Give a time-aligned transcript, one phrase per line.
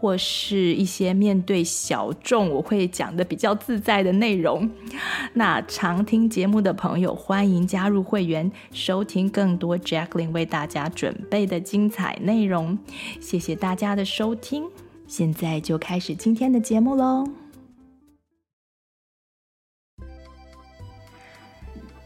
[0.00, 4.70] 或是一些面对小众，我会讲得比较自在的内容。
[5.34, 12.78] 那常听节目的朋友，欢迎加入会员，收听更多 Jacqueline 为大家准备的精彩内容。
[13.20, 14.64] 谢谢大家的收听，
[15.06, 17.28] 现在就开始今天的节目喽。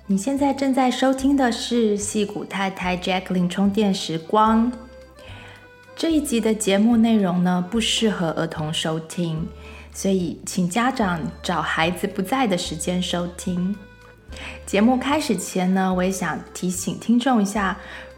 [0.08, 4.72] 你现在正在收听的是矽谷太太 Jacqueline 充电时光。
[5.96, 9.46] 这一集的节目内容呢，不适合儿童收听，
[9.92, 13.74] 所以请家长找孩子不在的时间收听。
[14.66, 17.76] 节目开始前呢，我也想提醒听众一下，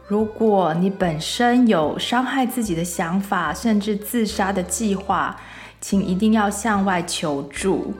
[0.09, 5.39] 如果你本身有伤害自己的想法，甚至自杀的计划，
[5.79, 7.93] 请一定要向外求助，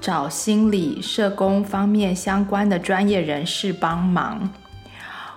[0.00, 4.50] 找心理、社工方面相关的专业人士帮忙，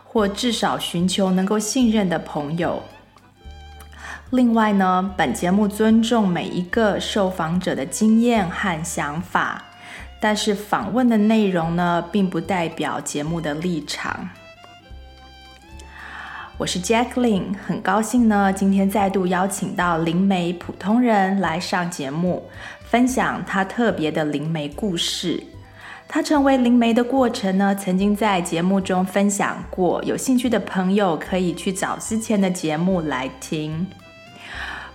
[0.05, 2.81] 或至少寻求能够信任的朋友。
[4.33, 9.63] 另外呢，本节目尊重每一个受访者的经验和想法，
[10.19, 14.27] 但是访问的内容呢，并不代表节目的立场。
[16.57, 22.49] 我是 Jacqueline，很高兴呢，今天再度邀请到灵媒普通人来上节目，
[22.81, 25.43] 分享他特别的灵媒故事。
[26.07, 33.85] 他成为灵媒的过程呢，曾经在节目中分享过，有兴趣的朋友可以去找之前的节目来听。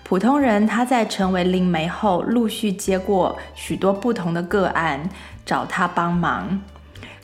[0.08, 5.06] 普通人他在成为灵媒后，陆续接过许多不同的个案，
[5.44, 6.62] 找他帮忙，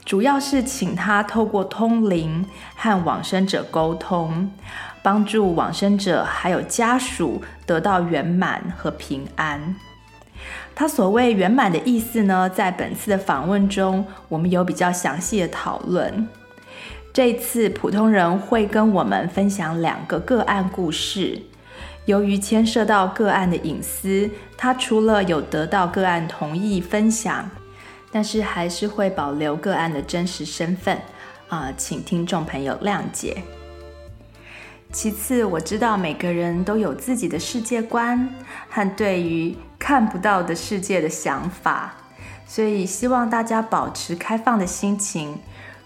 [0.04, 2.44] 主要是请他透过通灵
[2.76, 4.50] 和往生者沟通，
[5.02, 9.74] 帮助往生者还有家属得到圆满和平安。
[10.74, 16.28] 他所谓圆满的意思呢，在本次的访问中，我们有比较详细的讨论。
[17.14, 21.40] 这次普通人会跟我们分享两个个案故事。
[22.06, 27.50] 由于牵涉到个案的隐私，他除了有得到个案同意分享，
[28.12, 31.00] 但是还是会保留个案的真实身份，
[31.48, 33.42] 啊、请听众朋友谅解。
[34.92, 38.28] 其次，我知道每个人都有自己的世界观
[38.68, 41.94] 和对于看不到的世界的想法，
[42.46, 45.38] 所以希望大家保持开放的心情。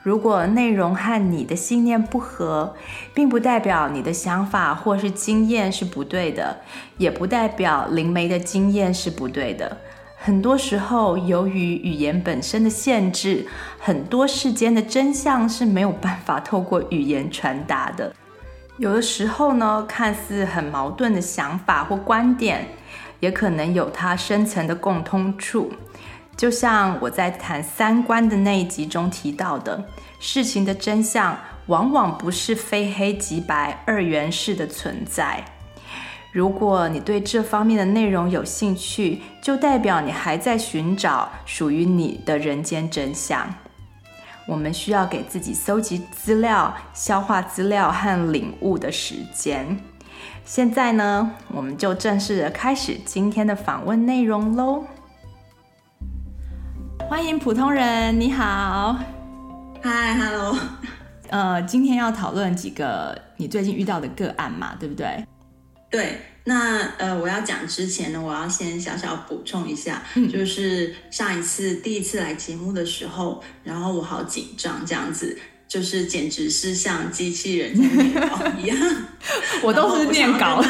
[0.09, 2.75] 如果内容和你的信念不合，
[3.13, 6.57] 并不代表你的想法或是经验是不对的，
[6.97, 9.77] 也不代表灵媒的经验是不对的。
[10.17, 13.47] 很多时候，由于语言本身的限制，
[13.79, 18.11] 很多世间的真相是没有办法透过语言传达的。
[18.79, 22.67] 有的时候呢，看似很矛盾的想法或观点，
[23.21, 25.71] 也可能有它深层的共通处。
[26.39, 29.85] 就像我在谈三观的那一集中提到的，
[30.21, 35.45] 事情的真相往往不是非黑即白、二元式的存在。
[36.31, 43.53] 如果你对这方面的内容有兴趣，就代表你还在寻找属于你的人间真相。
[44.47, 49.77] 我们需要给自己搜集资料、消化资料和领悟的时间。
[50.45, 54.85] 现在呢，我们就正式的开始今天的访问内容喽。
[57.09, 58.99] 欢迎普通人，你好，
[59.83, 60.55] 嗨，Hello，
[61.31, 65.25] 呃，今天要讨论几个你最近遇到的个案嘛，对不对？
[65.91, 75.39] 对，那呃，我要讲之前呢，我要先小小补充一下，嗯，就是上一次第一次来节目的时候，然后我好紧张，这样子。
[75.67, 78.79] 就是简直是像机器人在念稿 一样，
[79.63, 80.65] 我都是念稿。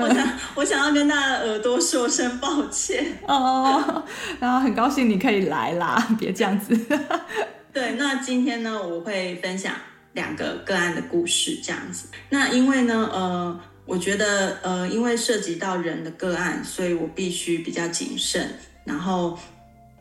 [0.00, 4.02] 我想，我想要跟大家耳朵说声抱歉哦。
[4.38, 6.76] 然后很高兴你可以来啦，别这样子。
[7.72, 9.74] 对，那今天呢，我会分享
[10.12, 12.08] 两个个案的故事，这样子。
[12.30, 18.48] 那因为呢，呃，我觉得，呃，因为涉及到人的个案，所以我必须比较谨慎，
[18.84, 19.38] 然后。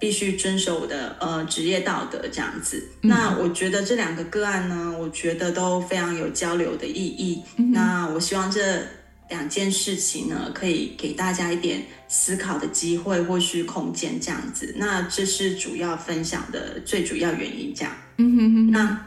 [0.01, 2.81] 必须遵守我的呃职业道德这样子。
[3.01, 7.43] 嗯、那我觉得这两个个案呢，我觉得都非常有交流的意义。
[7.57, 8.61] 嗯、那我希望这
[9.29, 14.73] 两件事情呢，可以给大家一点思考的机会或是空间这样子。
[14.77, 17.93] 那这是主要分享的最主要原因这样。
[18.17, 18.71] 嗯哼哼。
[18.71, 19.05] 那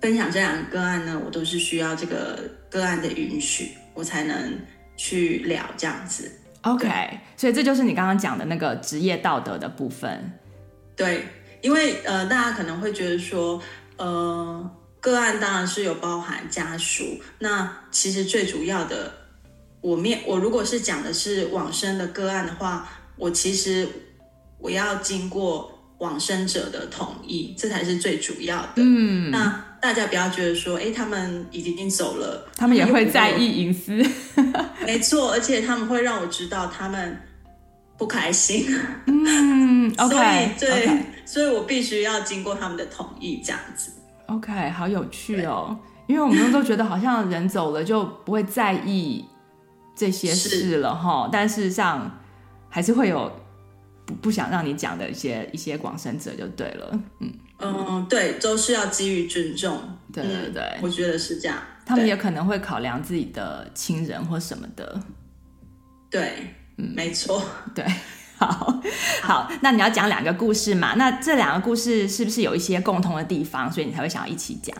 [0.00, 4.58] 分享这两个个案呢，我都是需要这个个案的允许，我才能
[4.96, 6.30] 去聊这样子。
[6.62, 6.88] OK，
[7.36, 10.32] 所以这就是你刚刚讲的那个职业道德的部分。
[10.96, 11.24] 对，
[11.60, 13.60] 因为呃，大家可能会觉得说，
[13.96, 14.70] 呃，
[15.00, 19.12] 个案当然是有包含家属，那其实最主要的，
[19.82, 23.86] 我面我如果是讲的是往生的个案的话，我其实
[24.58, 28.76] 我要经过往生者的同意，这才是最主要的。
[28.76, 34.00] 嗯，那大家不要觉得说，哎，他们已经走了，他们也会在意隐私。
[34.86, 37.20] 没错，而且他们会让我知道他们
[37.98, 38.66] 不开心。
[39.06, 40.14] 嗯， OK，
[40.58, 41.02] 所以对，okay.
[41.24, 43.90] 所以我必须要经过他们的同意，这样子。
[44.26, 45.76] OK，好有趣哦，
[46.06, 49.24] 因为我们都觉得好像人走了就不会在意
[49.94, 52.20] 这些事了哈，但事实上
[52.68, 53.30] 还是会有
[54.04, 57.00] 不不想让你讲的一些一些广生者就对了。
[57.20, 59.78] 嗯嗯，对，都是要基于尊重。
[60.12, 61.58] 对对对，我觉得是这样。
[61.84, 65.00] 他们也可能会考量自己的亲人或什么的，
[66.10, 67.42] 对，嗯，没错，
[67.74, 67.84] 对，
[68.36, 68.80] 好，
[69.22, 70.94] 好，那你要讲两个故事嘛？
[70.94, 74.76] 那这两个故事是不是有一些共同的地方，所以你才会想要一起讲？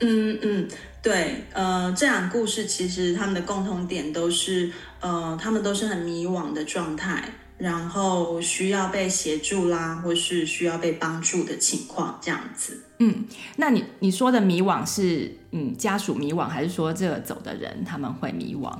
[0.00, 0.68] 嗯嗯，
[1.02, 4.70] 对，呃，这两个故事其实他们的共同点都是，
[5.00, 7.24] 呃，他们都是很迷惘的状态。
[7.60, 12.80] 然后需要被协助啦，或是需要被帮助的情况，这样子。
[13.00, 13.26] 嗯，
[13.56, 18.74] 那你你说的迷惘是，嗯，家属迷惘，还是说这个走的人他们会迷惘？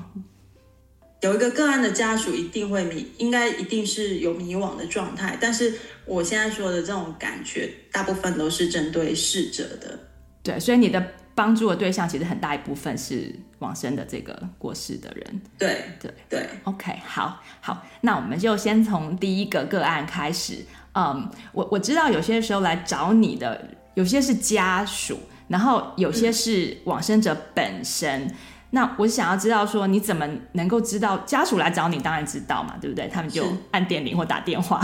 [1.21, 5.37] 有一个个案的家属一定会迷，应该一定是有迷惘的状态。
[5.39, 5.75] 但是
[6.07, 10.01] 我现在说的这种感觉，大部分都是针对逝者的。
[10.43, 11.03] 对，所以你的。
[11.33, 15.41] 帮助的对象其实很大一部分是往生的这个过世的人。
[15.57, 20.59] 对对对，OK，好好，那我们就先从第一个个案开始。
[20.93, 28.27] 嗯，我我知道有些时候来找你的，有些是家属，然后有些是往生者本身。
[28.27, 28.35] 嗯、
[28.71, 31.99] 那我想要知道说，你怎么能够知道家属来找你？
[32.01, 33.09] 当然知道嘛，对不对？
[33.09, 34.79] 他们就按电铃或打电话。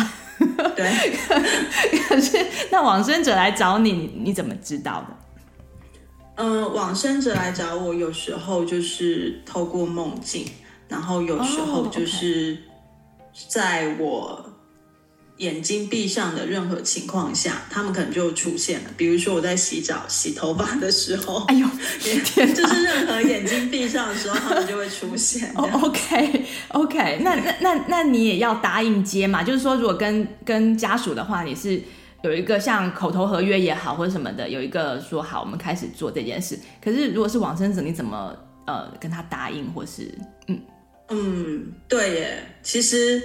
[0.75, 1.19] 对。
[2.09, 3.93] 可是那往生者来找你，
[4.23, 5.09] 你怎么知道的？
[6.37, 10.44] 嗯，往生者来找我，有时候就是透过梦境，
[10.87, 12.59] 然后有时候就是
[13.49, 14.44] 在我
[15.38, 18.91] 眼睛闭上的任何情况下，他们可能就出现了。
[18.99, 21.67] 比如说我在洗澡、洗头发的时候，哎呦，
[22.23, 25.50] 天， 就是任何眼睛闭上的时候，他们就会出现。
[25.55, 29.43] OK，OK，那那那那你也要答应接嘛？
[29.43, 31.83] 就是说，如果跟跟家属的话，你是。
[32.22, 36.58] 有一个像口头合约也好，或者什么的，有一个说好，我们开始做这件事。
[36.82, 38.34] 可是如果是往生者，你怎么
[38.66, 40.12] 呃跟他答应，或是
[40.48, 40.60] 嗯
[41.08, 42.42] 嗯，对耶。
[42.62, 43.22] 其实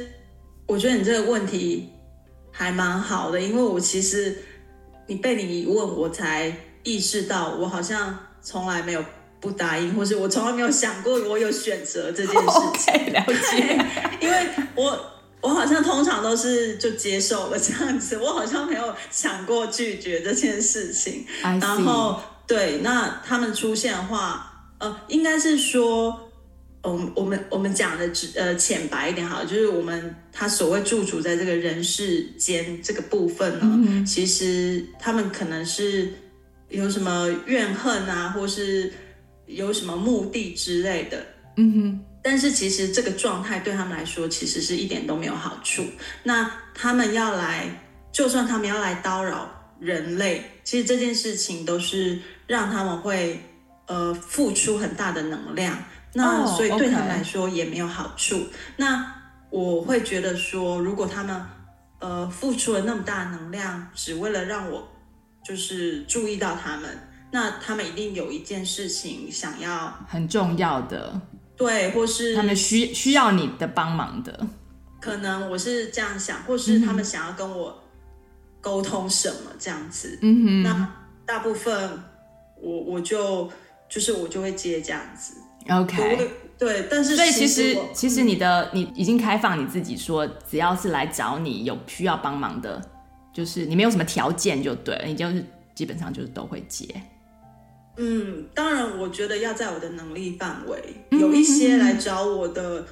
[0.67, 1.89] 我觉得你这个问题
[2.51, 4.37] 还蛮好的，因为我其实
[5.07, 6.53] 你被你一问，我才
[6.83, 9.03] 意识到我好像从来没有
[9.39, 12.93] 不答应，或是我从来没有想过我有选择这件事情。
[12.93, 13.85] Okay, 了解，
[14.21, 14.99] 因为我。
[15.41, 21.25] 我好像通常都是就接受了这样子，我好像没有想过拒绝这件事情。
[21.41, 26.31] 然后对，那他们出现的话，呃，应该是说，
[26.83, 36.11] 嗯，我们我们讲的直呃浅白一点好，就是我们他所谓驻足在这个人世间这个部分呢，嗯，其实他们可能是
[36.69, 38.91] 有什么怨恨啊，或是
[39.47, 41.25] 有什么目的之类的。
[41.57, 42.05] 嗯哼。
[42.23, 45.83] 但是其实这个状态对他们来说，其实是一点都没有好处。
[46.23, 47.65] 那他们要来，
[48.11, 53.41] 就算他们要来叨扰人类，其实这件事情都是让他们会
[53.87, 55.77] 呃付出很大的能量。
[56.13, 58.35] 那所以对他们来说也没有好处。
[58.35, 58.45] Oh.
[58.77, 59.15] 那
[59.49, 61.41] 我会觉得说，如果他们
[61.99, 64.87] 呃付出了那么大的能量，只为了让我
[65.43, 66.89] 就是注意到他们，
[67.31, 71.19] 那他们一定有一件事情想要很重要的。
[71.61, 74.47] 对，或是他们需需要你的帮忙的，
[74.99, 77.83] 可能我是这样想，或是他们想要跟我
[78.59, 80.17] 沟通什么这样子。
[80.21, 82.03] 嗯哼，那大部分
[82.59, 83.47] 我我就
[83.87, 85.35] 就是我就会接这样子。
[85.69, 92.81] OK，对，但是所以其实其实你的你已经开放你自己说，只要是来找你有需要帮忙的，
[93.31, 96.87] 就是你没有什么条件就对了，你就是基本上就是都会接。
[97.97, 100.81] 嗯，当然，我觉得要在我的能力范围。
[101.11, 102.85] 有一些来找我的，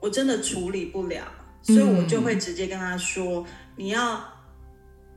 [0.00, 1.24] 我真的处理不了，
[1.62, 4.22] 所以我就会直接跟他说：“你要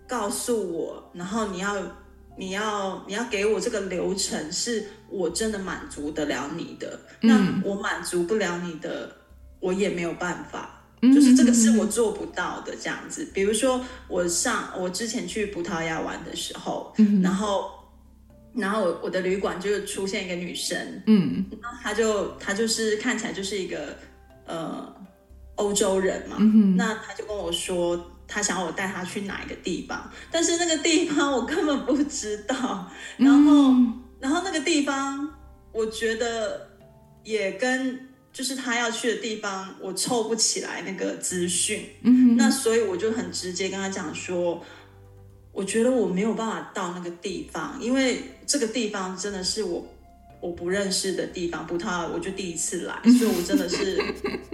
[0.08, 1.76] 告诉我，然后你要，
[2.38, 6.98] 你要，你要给我这个流程，是我真的满足得了你的。
[7.22, 9.14] 那我满足不了你的，
[9.60, 13.28] 我也没有办法，就是这个是我做不到的这样子。
[13.34, 17.72] 比如说，我上我之前去葡萄牙玩的时候，然后。”
[18.54, 23.96] 然后我我的旅馆就出现一个女生，嗯，然后她就她就是看起来就是一个
[24.46, 24.96] 呃
[25.56, 26.76] 欧洲人嘛，嗯、哼。
[26.76, 32.92] 那她就跟我说，她想要我带她去哪一个地方，但是那个地方我根本不知道。
[33.18, 35.30] 然后，嗯、然后那个地方，
[35.72, 36.68] 我觉得
[37.24, 41.86] 也跟就是他要去的地方，我凑不起来那个资讯。
[42.02, 44.64] 嗯哼，那所以我就很直接跟他讲说，
[45.52, 49.86] 我觉得我没有办法到那个地方，因为这个地方真的是我。
[50.40, 54.00] 我不认识的地方，不他，我就第一次来， 所以我真的是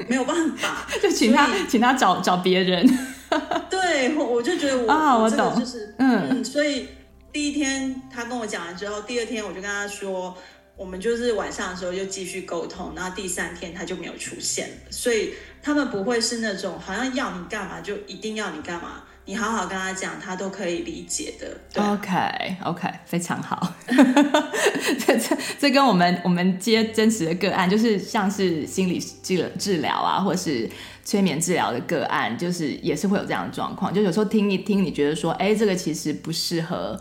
[0.07, 2.89] 没有办法， 就请他，请他找找别人。
[3.69, 6.87] 对，我就觉得我啊，我懂，就是嗯，嗯，所以
[7.33, 10.33] 第一天他跟我讲完之后，第二天我就跟他说，
[10.77, 19.03] 我们就是晚上的时候就继续沟通，然后第三天他就没有出现，所以他们不会是那种好像要你干嘛就一定要你干嘛。
[19.25, 21.57] 你好好跟他讲，他都可以理解的。
[21.81, 23.73] OK OK，非常好。
[23.87, 30.69] 这这这跟我们我们接真实的个案，就是像是心理治治疗啊，或是
[31.05, 33.93] 催眠治疗的个案，就是也是会有这样的状况。
[33.93, 36.99] 就有时候听一听，你觉得说，哎，这个其实不适合，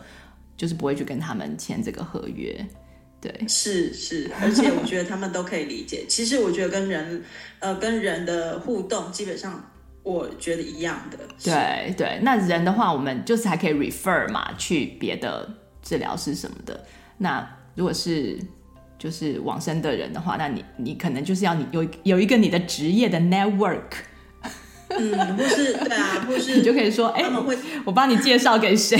[0.57, 2.65] 就是不会去跟他们签这个合约。
[3.21, 6.05] 对，是是，而且我觉得他们都可以理解。
[6.09, 7.25] 其实我觉得跟人
[7.59, 9.69] 呃跟人的互动，基本上。
[10.03, 12.19] 我觉得一样的，对对。
[12.23, 15.49] 那人的话，我们就是还可以 refer 嘛，去别的
[15.83, 16.85] 治疗师什么的。
[17.19, 18.37] 那如果是
[18.99, 23.93] 就是往生的人的话，那你你可能就是要你有有一个你的职业的 network，
[24.89, 27.25] 嗯，或是对啊，或是 你就可以说，哎，
[27.85, 28.99] 我帮你介绍给谁。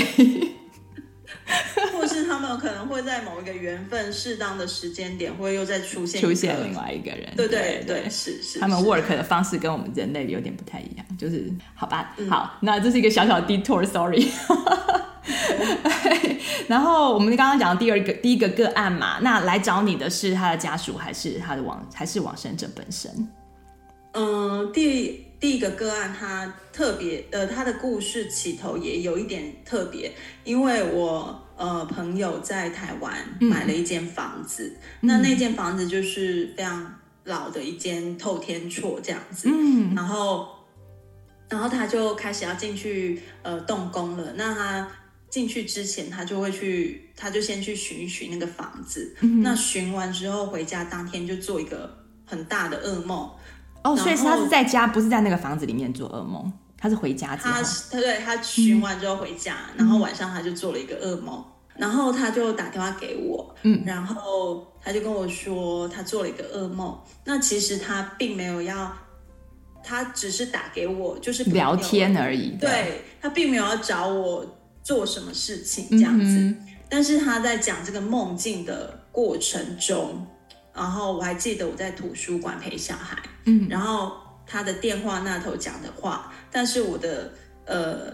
[1.93, 8.59] 或是他们可能会在某一个缘分适当的时间点，会又再出现出现另外一个人，对对对，是是。
[8.59, 14.27] 他们 work 的方式跟我们人类有点不太一样，就是好吧，好，那这是一个小小的 detour，sorry。
[16.67, 23.27] 然后我们刚刚讲的第二个第一个个案嘛，那来找你的是他的家属还是他的往还是往生者本身？
[24.13, 25.27] 嗯，第。
[25.43, 30.09] 第一个个案，他特别，呃，他的故事起头也有一点特别，
[30.45, 36.93] 因为我呃朋友在台湾买了一间房子，嗯、那那间房子就是非常
[37.25, 40.47] 老的一间透天厝这样子，嗯，然后
[41.49, 44.87] 然后他就开始要进去呃动工了，那他
[45.29, 53.29] 进去之前，他就会去，他就先去寻一寻那个房子，嗯、那寻完之后回家当天就做一个很大的噩梦。
[53.83, 56.51] 哦，oh, 后所以他是在家，不是在那个房子里面做噩梦，
[56.83, 57.53] 他是回家之后。
[57.53, 66.99] 他他对他巡完之后回家，嗯、然后晚上他就做了一个噩梦，嗯、然后他就打电话给我，嗯，然后他就跟我说他做了一个噩梦。
[67.23, 68.93] 那其实他并没有要，
[69.81, 72.57] 他只是打给我，就是聊天而已。
[72.59, 74.45] 对，他并没有要找我
[74.83, 80.27] 做什么事情这样子，嗯、但是他在讲这个梦境的过程中。
[80.75, 87.31] 然后我还记得我在图书馆陪小孩，嗯，然后他的电话那头讲的话，但是我的
[87.65, 88.13] 呃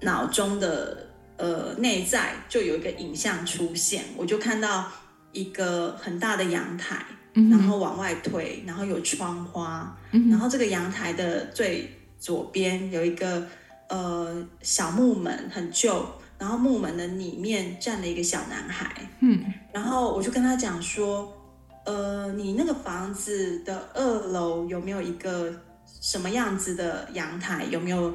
[0.00, 4.90] 脑中的呃内在就有一个影像出现，我就看到
[5.32, 9.96] 一个很大的阳台，然后往外推，然后有窗花，
[10.30, 13.46] 然后这个阳台的最左边有一个
[13.88, 16.04] 呃小木门，很旧，
[16.38, 21.38] 然后木门的里面站了一个小男孩，嗯，然后我就跟他讲说。
[21.84, 25.52] 呃，你那个房子的二楼有没有一个
[26.00, 27.64] 什么样子的阳台？
[27.70, 28.14] 有没有？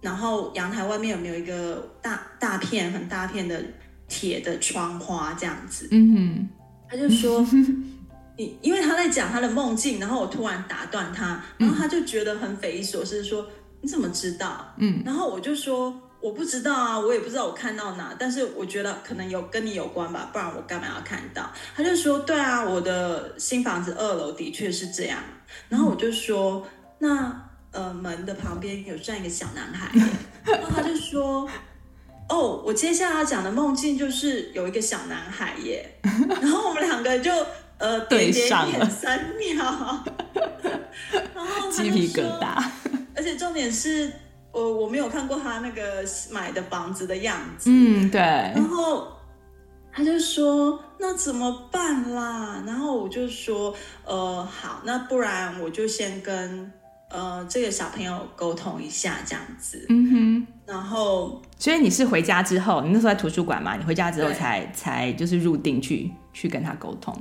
[0.00, 3.62] 然后阳台外面有没有一个大大片很大片的
[4.08, 5.88] 铁的窗花这样子？
[5.90, 6.48] 嗯哼，
[6.88, 7.44] 他就说
[8.36, 13.46] 你，因为他在讲他的梦境，然后我突然打断他，然后他就觉得很匪夷所思，说
[13.80, 14.72] 你怎么知道？
[14.78, 16.00] 嗯，然后我就说。
[16.20, 21.48] 我不知道啊，我也不知道我看到哪，但是我觉得可能有跟你有关吧，不然我干嘛要看到？
[21.76, 25.18] 他就说，对啊，我的新房子二楼的确是这样。
[25.68, 26.66] 然后我就说，
[26.98, 29.88] 那呃门的旁边有站一个小男孩，
[30.44, 31.48] 然后他就说，
[32.28, 35.88] 哦，我接下来要讲的梦境就是有一个小男孩耶。
[36.02, 37.30] 然后我们两个就
[37.78, 40.04] 呃对点点三秒，
[41.34, 42.60] 然后鸡皮疙瘩，
[43.14, 44.10] 而且重点是。
[44.56, 48.20] 我我没有看过他那个买的房子的样子，嗯，对。
[48.20, 49.06] 然后
[49.92, 53.74] 他就说：“那怎么办啦？”然后我就说
[54.06, 56.72] ：“呃，好，那不然我就先跟
[57.10, 60.46] 呃这个小朋友沟通一下，这样子。”嗯哼。
[60.64, 63.76] 然后，所以你是回家之后，你那时候在图书馆嘛？
[63.76, 67.14] 你回家之后才才就是入定去去跟他沟通。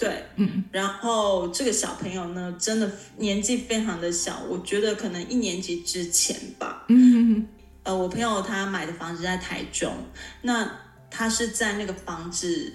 [0.00, 6.84] 对，嗯，然后这个小朋友呢，真的年纪非常的小，我觉得可能一年级之前吧。
[6.88, 7.46] 嗯哼哼，
[7.82, 9.92] 呃，我朋友他买的房子在台中，
[10.40, 10.66] 那
[11.10, 12.72] 他是在那个房子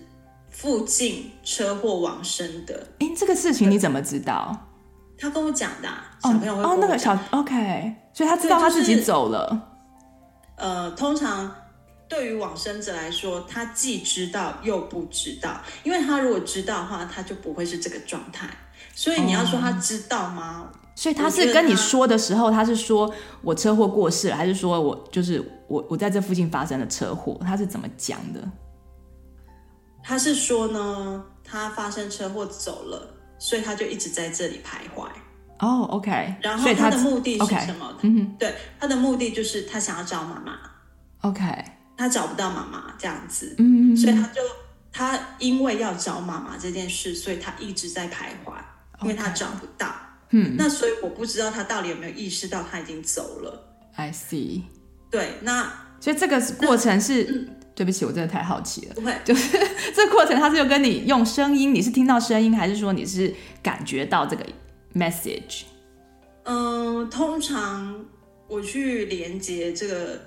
[0.51, 2.87] 附近车祸往生的。
[2.99, 4.55] 哎，这个事情你怎么知道？
[5.17, 9.47] 他跟我讲的、啊，小朋友会哦，那个小 OK，所以他知道他自己走了。
[9.49, 11.51] 就是、呃，通常
[12.07, 18.49] 对于往生者来说，他既知道又不知道，因为他如果知道的话，他就不会是这个状态。
[18.93, 20.69] 所以你要说他知道吗？
[20.71, 27.39] 哦、所以他是跟你说的时候，他是说我车祸过世了，还是说我就是我我在这附近发生了车祸？
[27.41, 28.41] 他是怎么讲的？
[30.03, 33.11] 他是说呢，他发生车祸走了。
[33.37, 35.05] 所以他就一直在这里徘徊。
[35.59, 36.35] 哦、oh,，OK。
[36.41, 37.93] 然后他的目的是什么？
[38.01, 40.57] 嗯哼，对，他的目的就是他想要找妈妈。
[41.19, 41.43] OK。
[41.97, 44.01] 他找不到妈妈这样子，嗯、mm -hmm.
[44.01, 44.41] 所以他就
[44.91, 48.53] 他因为要找妈妈这件事，所以他一直在徘徊
[49.01, 49.93] 因为他找不到。
[50.29, 53.67] 嗯，那所以我不知道他到底有没有意识到他已经走了。
[53.95, 54.63] I see。
[55.09, 57.49] 对，那所以这个过程是。
[57.75, 58.93] 对不起，我真的太好奇了。
[58.93, 59.57] 不会，就是
[59.93, 64.45] 这个过程，他是有跟你用声音，你是听到声音，还是说你是感觉到这个
[64.93, 65.63] message？
[66.43, 68.05] 嗯，通常
[68.47, 70.21] 我去连接这个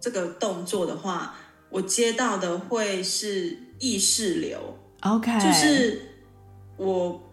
[0.00, 1.36] 这个动作的话，
[1.68, 4.78] 我接到的会是意识流。
[5.00, 6.00] OK，就是
[6.76, 7.26] 我。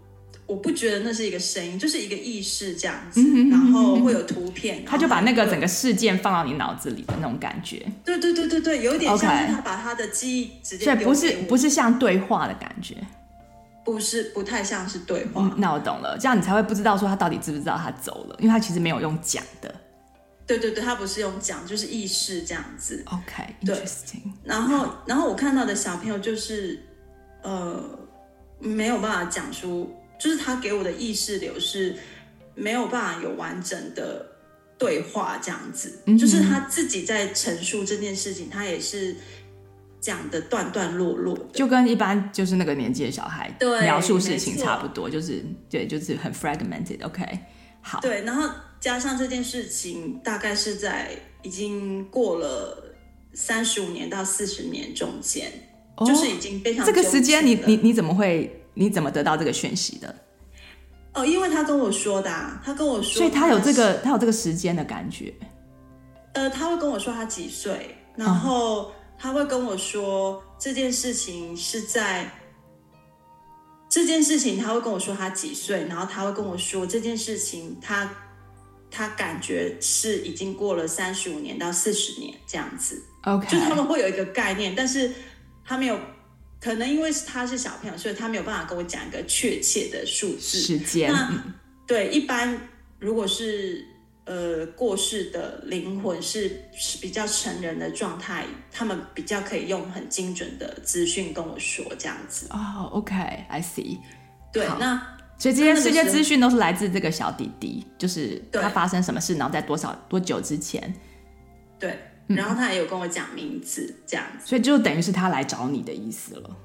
[0.46, 7.86] 我不觉得那是一个声音，就是一个意识这样子，嗯、然后会有图片，他就把那个整个事件放到你脑子里的那种感觉。
[8.06, 12.96] 对对对对对，有点像是他把他的记忆直接所以不是不是像对话的感觉，
[13.84, 15.42] 不是不太像是对话。
[15.42, 19.76] 嗯、那我懂了，这样你才会不知道说他到底知不知道他走了，因为他其实没有用讲的。
[20.48, 23.04] 对对对，他不是用讲，就是意识这样子。
[23.06, 24.32] OK，interesting。
[24.44, 26.82] 然后然后我看到的小朋友就是
[27.44, 28.00] 呃
[28.58, 29.94] 没有办法讲出。
[30.20, 31.96] 就是他给我的意识流是
[32.56, 34.25] 没有办法有完整的
[34.75, 39.16] 对话这样子，嗯、就是他自己在陈述这件事情，他也是
[40.01, 47.06] 讲的断断落落，就跟一般就是那个年纪的小孩描述事情差不多，就是对，就是很 fragmented。
[47.06, 47.24] OK，
[47.84, 51.12] 好，对，然后加上这件事情大概是在
[51.43, 52.96] 已经过了
[53.33, 55.51] 三十五年到四十年中间，
[55.96, 58.53] 哦，就是已经非常这个时间，你你你怎么会？
[58.79, 60.16] 你怎么得到这个讯息的？
[61.16, 65.33] 哦，因为他跟我说的，啊，他跟我说，所以他有这个，他有这个时间的感觉。
[66.33, 72.31] 呃，他会跟我说他几岁，然后他会跟我说这件事情是在
[73.90, 78.07] 这件事情，他会跟我说他几岁，然后他会跟我说这件事情他，
[78.90, 83.02] 他他感觉是已经过了三十五年到四十年这样子。
[83.24, 85.12] OK，就他们会有一个概念，但是
[85.64, 86.00] 他没有。
[86.60, 91.14] 可能因为他是小朋友，所以他没有办法跟我讲一个确切的数字时间。
[91.14, 91.32] 那
[91.86, 92.60] 对，一般
[92.98, 93.86] 如果是
[94.26, 102.48] 呃过世的灵魂是是比较成人的状态，他们比较可以用很精准的资讯跟我说这样子。
[102.50, 104.00] 哦，OK，I see。
[104.52, 110.94] 对，那所以这些这些资讯都是来自这个小弟弟，就是他发生什么事，然后在多少多久之前。
[111.80, 111.98] 对。
[112.28, 116.58] 然后他也有跟我讲名字，这样子，所以就等于是他来找你的意思了。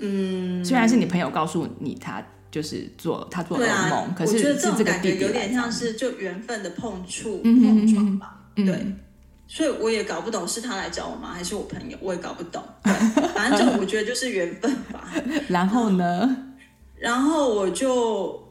[0.00, 8.66] 嗯，虽然是你朋友告诉你他就是做他做噩梦，啊，可是这种感觉有点像是就缘分的碰触碰撞吧，嗯。
[8.66, 8.86] 对，
[9.46, 12.62] 所以我也搞不懂是他来找我吗，还是我朋友，我也搞不懂。
[12.82, 12.92] 对，
[13.32, 15.10] 反正就我觉得就是缘分吧。
[15.48, 16.44] 然后呢？
[17.00, 18.42] 然后我就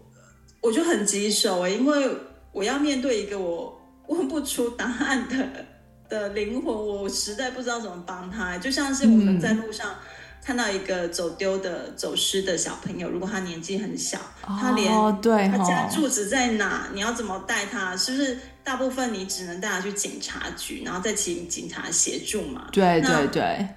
[0.61, 2.09] 我就很棘手哎，因为
[2.51, 5.65] 我要面对一个我问不出答案的。
[6.09, 8.57] 的灵魂，我实在不知道怎么帮他。
[8.57, 9.93] 就像是我们在路上
[10.41, 17.97] 看到一个走丢的、走失的小朋友，如果他年纪很小，哦、他连对他家住址在哪，你要怎么带他？
[17.97, 22.69] 是不是大部分你只能带他去警察局，然后再请警察协助嘛？
[22.71, 23.67] 对对对，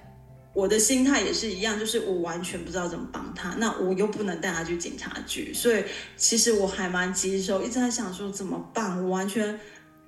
[0.53, 5.83] 我的心态也是一样，就是我完全不知道怎么帮他，那我又不能带他去警察局，所以
[6.17, 9.59] 其实我还蛮棘手，一直在想说怎么办，我完全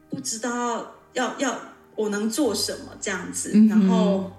[0.10, 1.60] 不知道要要。
[1.96, 4.32] 我能做什么这样子，然后，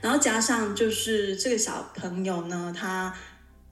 [0.00, 3.14] 然后加上就是这个小朋友呢，他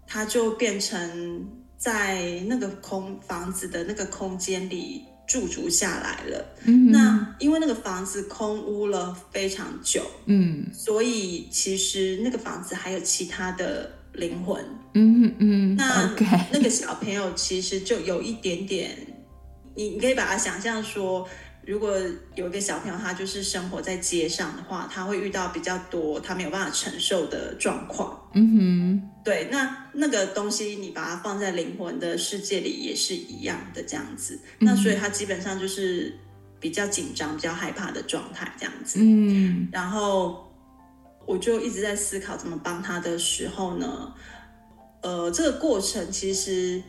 [0.07, 1.45] 他就变成
[1.77, 6.45] 在那个空房子的那个空间里驻足下来了。
[6.65, 14.65] 嗯，那因为那个房子空屋了非常久，嗯，所以其实那个房子还有其他的灵魂。
[14.95, 16.11] 嗯嗯，那.
[16.51, 18.97] 那个小朋友其实就有一点点，
[19.77, 21.29] 你你可以把它想象说。
[21.67, 21.95] 如果
[22.35, 28.19] 有一个小朋友，他就是生活在街上的话，他会遇到比较多他没有办法承受的状况。
[28.33, 34.39] 嗯哼，对，那那个东西你把它放在灵魂的世界里也是一样的这样子。
[34.61, 36.17] 嗯、那所以他基本上就是
[36.61, 39.01] 比较紧张、比较害怕的状态这样子。
[39.03, 40.51] 嗯，然后
[41.27, 44.15] 我就一直在思考怎么帮他的时候呢，
[45.03, 46.83] 呃，这个过程其实。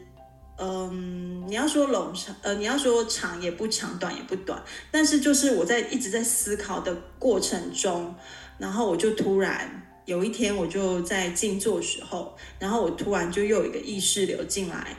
[0.62, 8.14] 嗯，你要说冗长，呃，你要说长也不长，短也不短，但是就是我在一直在思考的过程中，
[8.58, 14.96] 然后我就突然有一天，我就在静坐的时候，然后我突然就又有一个意识流进来，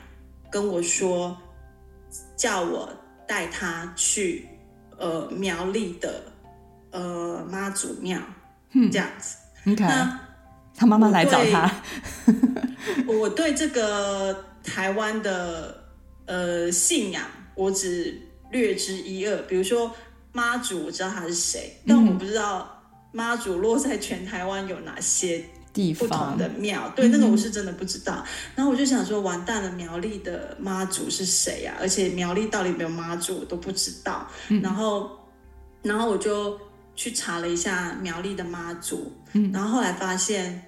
[0.49, 1.37] 跟我说，
[2.37, 2.89] 叫我
[3.27, 4.47] 带他去
[4.97, 6.23] 呃苗栗的
[6.91, 8.19] 呃妈祖庙，
[8.71, 9.35] 嗯，这样子。
[9.65, 9.87] Okay.
[9.87, 10.19] 那
[10.73, 11.69] 他妈妈来找他，
[13.05, 14.45] 我对 这个。
[14.63, 15.75] 台湾的
[16.27, 17.23] 呃信仰，
[17.55, 18.15] 我只
[18.51, 19.35] 略知一二。
[19.47, 19.91] 比如说
[20.31, 22.80] 妈祖，我知道他是谁，但我不知道
[23.11, 25.43] 妈祖落在全台湾有哪些
[25.73, 26.91] 地方不同的庙。
[26.95, 28.25] 对，那个我是真的不知道。
[28.55, 31.75] 然后我就想说，完蛋了，苗栗的妈祖是谁呀？
[31.79, 34.27] 而且苗栗到底有没有妈祖，我都不知道。
[34.61, 35.09] 然后，
[35.81, 36.59] 然后我就
[36.95, 39.11] 去查了一下苗栗的妈祖，
[39.53, 40.63] 然后后来发现。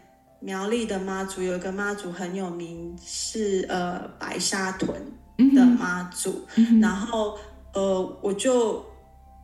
[0.46, 5.02] 苗栗的妈祖有一个妈祖很有名，是呃白沙屯
[5.56, 7.40] 的妈祖，嗯、然后
[7.74, 8.86] 呃我就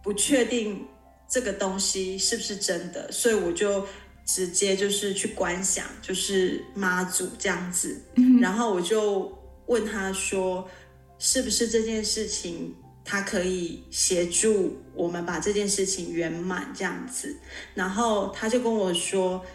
[0.03, 0.85] 不确定
[1.29, 3.85] 这个东西是不是真的，所以我就
[4.25, 9.31] 直接就是去观想，就是妈祖这样子，嗯、然后我就
[9.67, 10.67] 问他说，
[11.19, 17.37] 是不是这件事情他可以协助我们把这件事情圆满这样子，
[17.75, 19.45] 然后他就跟我说。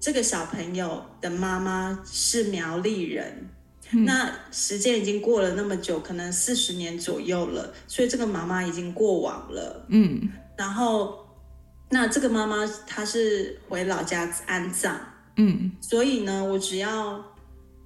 [0.00, 3.48] 这个小朋友的妈妈是苗栗人，
[3.92, 9.86] 嗯、那时间已经过了那么久，可能四十年左右了，所以这个妈妈已经过往了。
[9.88, 11.23] 嗯，然后
[11.94, 12.56] 那这个妈妈
[12.88, 14.98] 她是回老家安葬。
[15.36, 17.24] 嗯，所以呢，我只要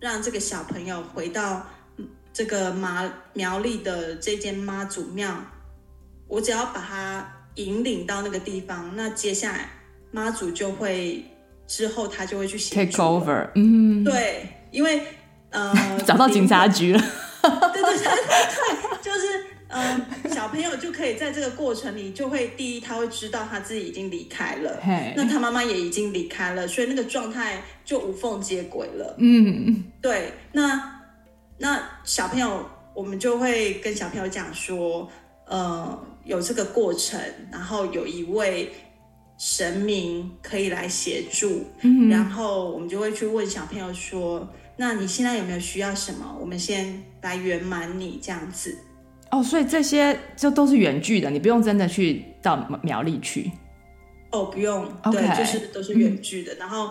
[0.01, 1.67] 让这个小朋友回到
[2.33, 5.35] 这个麻苗栗的这间妈祖庙，
[6.27, 9.69] 我只要把他引领到那个地方，那接下来
[10.11, 11.23] 妈祖就会。
[11.69, 15.03] 之后他就会去 take over，嗯，对，因为
[15.51, 15.71] 呃
[16.07, 16.99] 找到警察局了，
[17.43, 18.98] 对对对对，
[20.31, 24.81] 小朋友就可以在这个过程里就会第一他会知道他自己已经离开了
[25.17, 31.03] 那他妈妈也已经离开了，所以那个状态就无缝接轨了，嗯，对，那
[31.59, 35.09] 那小朋友我们就会跟小朋友讲说，
[35.47, 38.71] 呃有这个过程，然后有一位。
[39.41, 46.37] 神明可以来协助，嗯、然后我们就会去问小朋友说：“那你现在有没有需要什么？
[46.41, 48.77] 我们先来圆满你这样子。”
[49.31, 53.51] 哦，所以这些就都是远距的，你不用真的去到苗栗去。
[54.31, 56.55] 哦，不用.对，就是都是远距的。
[56.55, 56.91] 嗯、然后，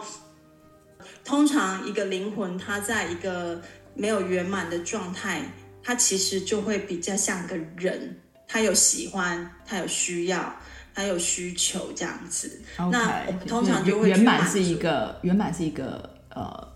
[1.23, 3.61] 通常一个灵魂，它在一个
[3.93, 5.41] 没有圆满的状态，
[5.83, 10.55] 它其实就会比较像个人，他有喜欢，他有需要。
[10.93, 16.67] 还有需求这样子，Okay, 那我们通常就会圆满是一个圆满是一个呃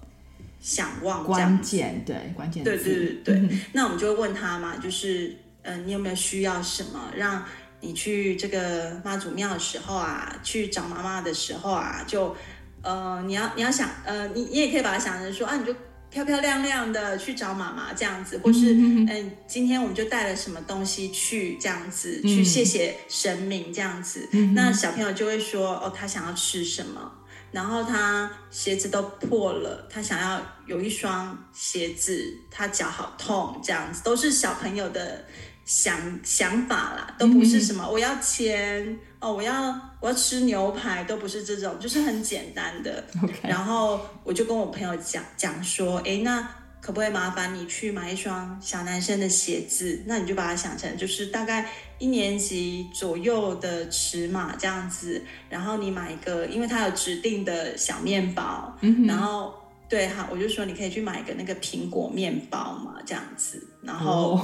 [0.59, 7.43] 想望关键对关键对对对对，嗯、那我们就会问他嘛，就是呃你有没有需要什么，让
[7.79, 12.35] 你去这个妈祖庙的时候啊，去找妈妈的时候啊，就
[12.81, 15.75] 呃你要你要想呃你你也可以把它想成说啊你就。
[16.11, 24.27] 漂漂亮亮的去找妈妈这样子，或是嗯，嗯，今天我们就带了什么东西去这样子，嗯、去谢谢神明这样子。
[24.33, 27.09] 嗯、那小朋友就会说哦，他想要吃什么，
[27.53, 35.23] 然后他鞋子都破了，他想要有一双鞋子，他脚好痛这样子，都是小朋友的
[35.71, 38.99] 想想法啦，都不是什么我要钱。
[39.21, 43.01] 哦，我要我要吃牛排，都不是这种，就是很简单的。
[43.41, 46.41] 然后我就跟我朋友讲讲说，哎，那
[46.81, 50.03] 可不可以麻烦你去买一双小男生的鞋子？
[50.05, 51.65] 那你就把它想成就是大概
[51.99, 55.23] 一年级左右的尺码这样子。
[55.47, 58.75] 然后你买一个，因为它有指定的小面包。
[58.81, 59.07] Mm hmm.
[59.07, 59.53] 然后
[59.87, 63.65] 对，好，我就说你可以去买一个那个苹果面包嘛，这样子。
[63.81, 64.43] 然后。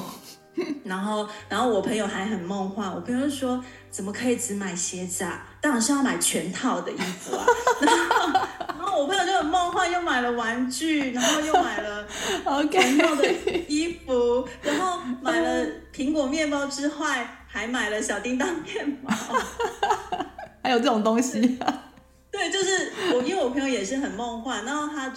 [0.57, 0.67] Oh.
[0.83, 2.91] 然后，然后我朋友还很梦幻。
[2.91, 5.45] 我朋友说：“怎么可以只买鞋子啊？
[5.61, 7.45] 当然是要买全套的衣服啊。
[7.81, 12.07] 然后”然后我朋友就很梦幻，又买了玩具，然后又买了
[12.71, 13.31] 全套的
[13.67, 19.13] 衣服.然后买了苹果面包之外，还买了小叮当面包。
[20.63, 21.83] 还有这种东西啊？
[22.31, 24.63] 对，就是我，因为我朋友也是很梦幻。
[24.65, 25.13] 然后他，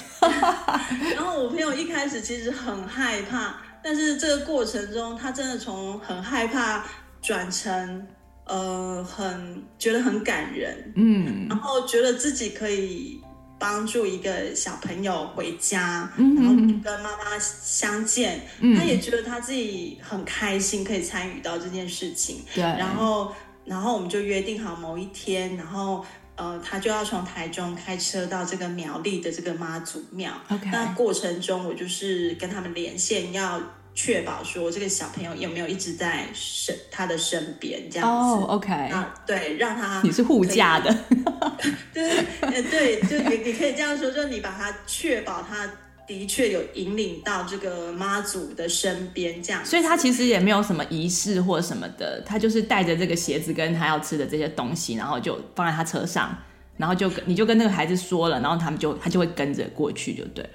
[1.14, 3.54] 然后我朋友一开始其实很害怕。
[3.82, 6.84] 但是这个过程中，他真的从很害怕
[7.22, 8.06] 转成
[8.44, 13.20] 呃很觉得很感人，嗯，然后觉得自己可以
[13.58, 23.32] 帮助一个小朋友回家，嗯、然后跟妈妈相见，嗯、他也觉得他自己很开心可以参与到这件事情，对，然后
[23.64, 26.04] 然后我们就约定好某一天，然后。
[26.40, 30.32] 呃，他就要从台中开车到这个苗栗的这个妈祖庙。
[30.72, 33.60] 那过程中我就是跟他们连线，要
[33.94, 38.42] 确保说这个小朋友有没有一直在身他的身边这样子。
[38.42, 40.96] 哦，OK，啊，对，让他你是护驾的，
[41.92, 45.68] 对，对，对，就你你可以这样说，就你把他确保他
[46.10, 49.64] 的确有引领到这个妈祖的身边这样。
[49.64, 56.36] 所以他其实也没有什么仪式或什么的，他就是带着这个鞋子跟他要吃的这些东西，然后就放在他车上，
[56.76, 60.50] 然后就你就跟那个孩子说了，然后他们就他就会跟着过去就对了。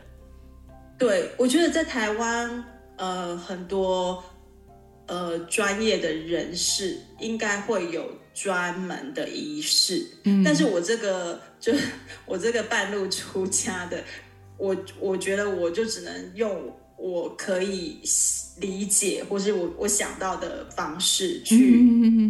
[0.98, 2.66] 对，我觉得在台湾，
[2.98, 4.22] 呃，很多
[5.08, 11.72] 呃专业的人士应该会有专门的仪式，嗯，但是我这个就
[12.26, 14.04] 我这个半路出家的，
[14.58, 18.00] 我我觉得我就只能用我可以
[18.60, 21.56] 理解或是我我想到的方式去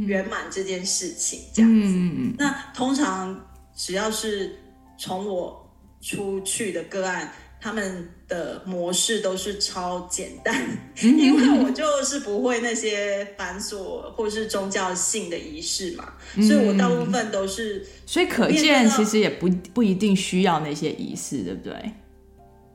[0.06, 1.88] 圆满这件事情，这样子。
[1.88, 3.40] 嗯，那通常
[3.76, 4.56] 只要是
[4.98, 5.70] 从我
[6.02, 7.32] 出去的个案。
[7.62, 10.54] 他们的模式都是超简单，
[11.02, 17.84] 因为我就是不会那些繁琐或是宗教性的仪式嘛，所以我大部分都是。
[18.06, 21.92] 所以可见，其实也不不一定需要那些仪式，对不对？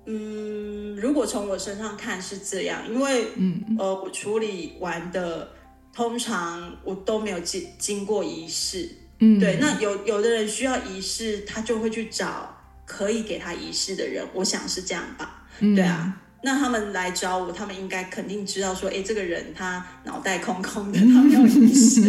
[0.06, 5.48] 嗯，如果从我身上看是这样，因为嗯呃，我处理完的
[5.92, 9.58] 通常我都没有经经过仪式，嗯，对。
[9.60, 12.56] 那有有的人需要仪式，他就会去找。
[12.92, 15.46] 可以给他仪式的人，我想是这样吧。
[15.60, 22.00] 嗯、对啊，那他们来找我，他们应该肯定知道说，哎，这个人他脑袋空空的， 他没有仪式，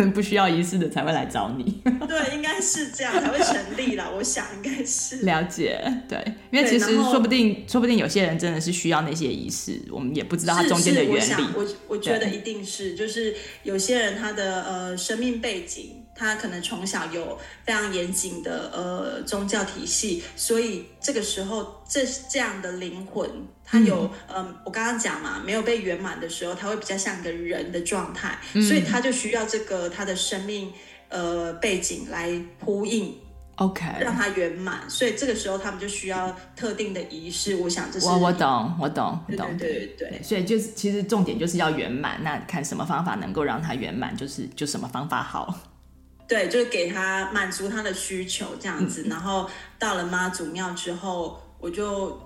[0.00, 1.82] 可 能不需要仪式的才会来找你。
[2.08, 4.08] 对，应该是这样才会成立啦。
[4.16, 6.18] 我想应该是了解，对，
[6.50, 11.20] 因为其实说不定，说不定有些人真的是需要那些仪式，我们也不知道它中间的原理。
[11.20, 15.99] 是是我我我觉得一定是，就是有些人他的呃生命背景。
[16.20, 23.26] 他可能从小有非常严谨的呃宗教体系，所以这个时候这这样的灵魂，
[23.64, 30.70] 他有嗯、呃，我刚刚讲嘛，没有被圆满的时候，他会比较像一个人的状态，嗯、所以他就需要这个他的生命
[31.08, 32.30] 呃背景来
[32.62, 33.16] 呼应
[33.56, 34.90] ，OK，让他圆满。
[34.90, 37.56] 所以这个时候他们就需要特定的仪式。
[37.56, 42.22] 我想这是我我懂我懂我懂，对对对，对，对，所以就是其实重点就是要圆满。
[42.22, 45.58] 那看什么方法能够让他圆满，就是就什么方法好。
[46.30, 52.16] 对，就是给他满足他的需求这样子，然后到了妈祖庙之后，我就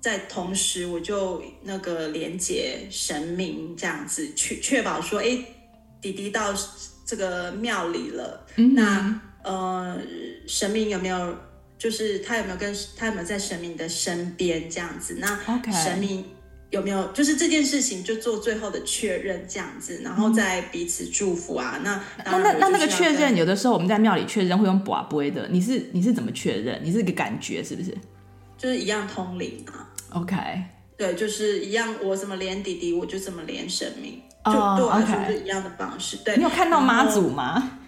[0.00, 5.44] 在同时我就那个连接神明这样子，去确保说，哎，
[6.00, 6.54] 弟弟到
[7.04, 9.98] 这个庙里了，嗯、那呃
[10.46, 11.36] 神明有没有，
[11.76, 15.16] 就是他有没有跟他有没有在神明的身边这样子？
[15.18, 15.36] 那
[15.72, 16.24] 神明。
[16.70, 21.74] 有没有就是这件事情就做最后的确认这样子，然后再彼此祝福啊？
[21.78, 26.80] 嗯、那那那那那个确认，有的时候我们在庙里确认会用跋杯的，你是你是怎么确认？
[26.84, 27.92] 你是个感觉是不是？
[28.56, 29.88] 就是一样通灵啊。
[30.10, 30.36] OK，
[30.96, 36.16] 对，就是一样，我怎么连弟弟，我就怎么连神明，就对我来说是一样的方式。
[36.18, 36.24] Oh.
[36.26, 37.78] 对，你有看到妈祖吗？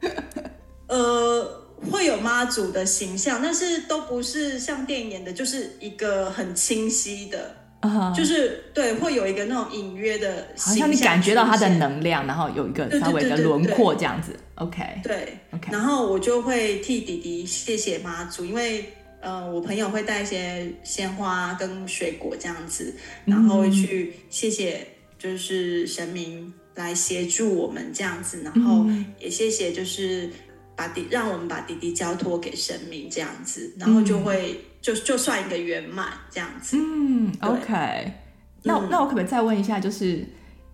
[0.88, 7.56] 呃，会有妈祖的形象，但是都不是像电影演的，就是一个很清晰的。
[7.82, 8.16] Uh huh.
[8.16, 14.34] 就是对，会有一个那种隐约的，好像你感觉到它的能量，然后有一个稍微的轮廓这样子。
[14.54, 15.70] OK，对，OK。
[15.70, 18.86] 然后我就会替弟弟谢谢妈祖，因为
[19.20, 22.94] 呃，我朋友会带一些鲜花跟水果这样子，
[23.26, 24.86] 然后会去谢谢，
[25.18, 28.86] 就是神明来协助我们这样子，然后
[29.20, 30.30] 也谢谢就是
[30.74, 34.58] 把弟让我们把弟弟交托给神明这样子，然后就会。
[34.86, 38.12] 就就算一个圆满这样子，嗯，OK
[38.62, 38.78] 那。
[38.88, 40.24] 那、我可不可以再问一下，就是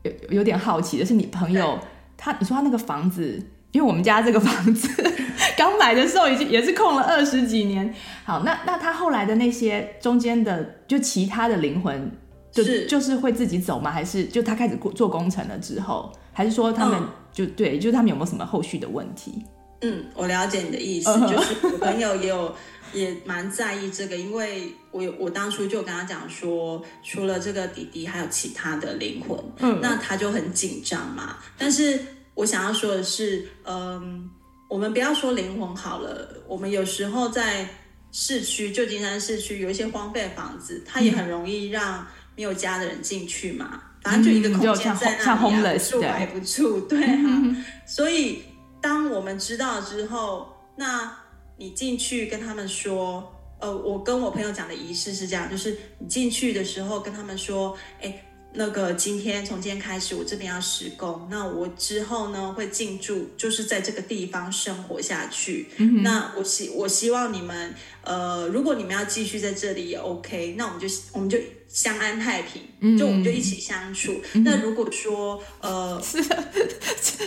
[0.02, 1.78] 有有点好奇的是，你朋友
[2.14, 4.86] 他，你说他那个房子，因为我们家这个房子
[5.56, 7.94] 刚买的时候已经也是空了二十几年。
[8.26, 12.12] 好，那那他后来的那些中间的，就其他的灵魂，
[12.50, 13.90] 就是就是会自己走吗？
[13.90, 17.00] 还是就他开始做工程了之后，还是说他们
[17.32, 19.42] 就、嗯、对，就是他们有没有什么后续的问题？
[19.80, 22.54] 嗯，我了解你的意思，嗯、就是我朋友也有。
[22.92, 31.38] 也蛮在意这个，因为我我当初就跟他讲说，除了这个弟弟，还有其他的灵魂，嗯，那他就很紧张嘛。
[31.56, 31.98] 但是
[32.34, 34.30] 我想要说的是，嗯，
[34.68, 37.66] 我们不要说灵魂好了，我们有时候在
[38.12, 43.82] 市区，旧金山市区有一些荒废的房子，它也很容易让没有家的人进去嘛。
[44.02, 47.56] 反正就一个空间在那里，住还不住，对啊。
[47.86, 48.42] 所以
[48.80, 51.21] 当我们知道之后，那。
[51.62, 58.12] 你进去跟他们说，呃，我跟我朋友讲的仪式是这样，就是你进去的时候跟他们说，哎，
[58.54, 65.68] 那个今天从今天开始，我这边要施工，那我之后呢会进驻，就是在这个地方生活下去。
[65.78, 74.20] 嗯、那我希我希望你们，呃，如果你们要继续在这里也 OK，那我们就我们就相安太平，嗯、就我们就一起相处。
[74.34, 76.22] 嗯、那如果说呃 是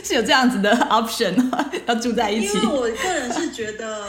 [0.03, 1.35] 是有这样子的 option
[1.87, 4.07] 要住在一起，因为我个人是觉得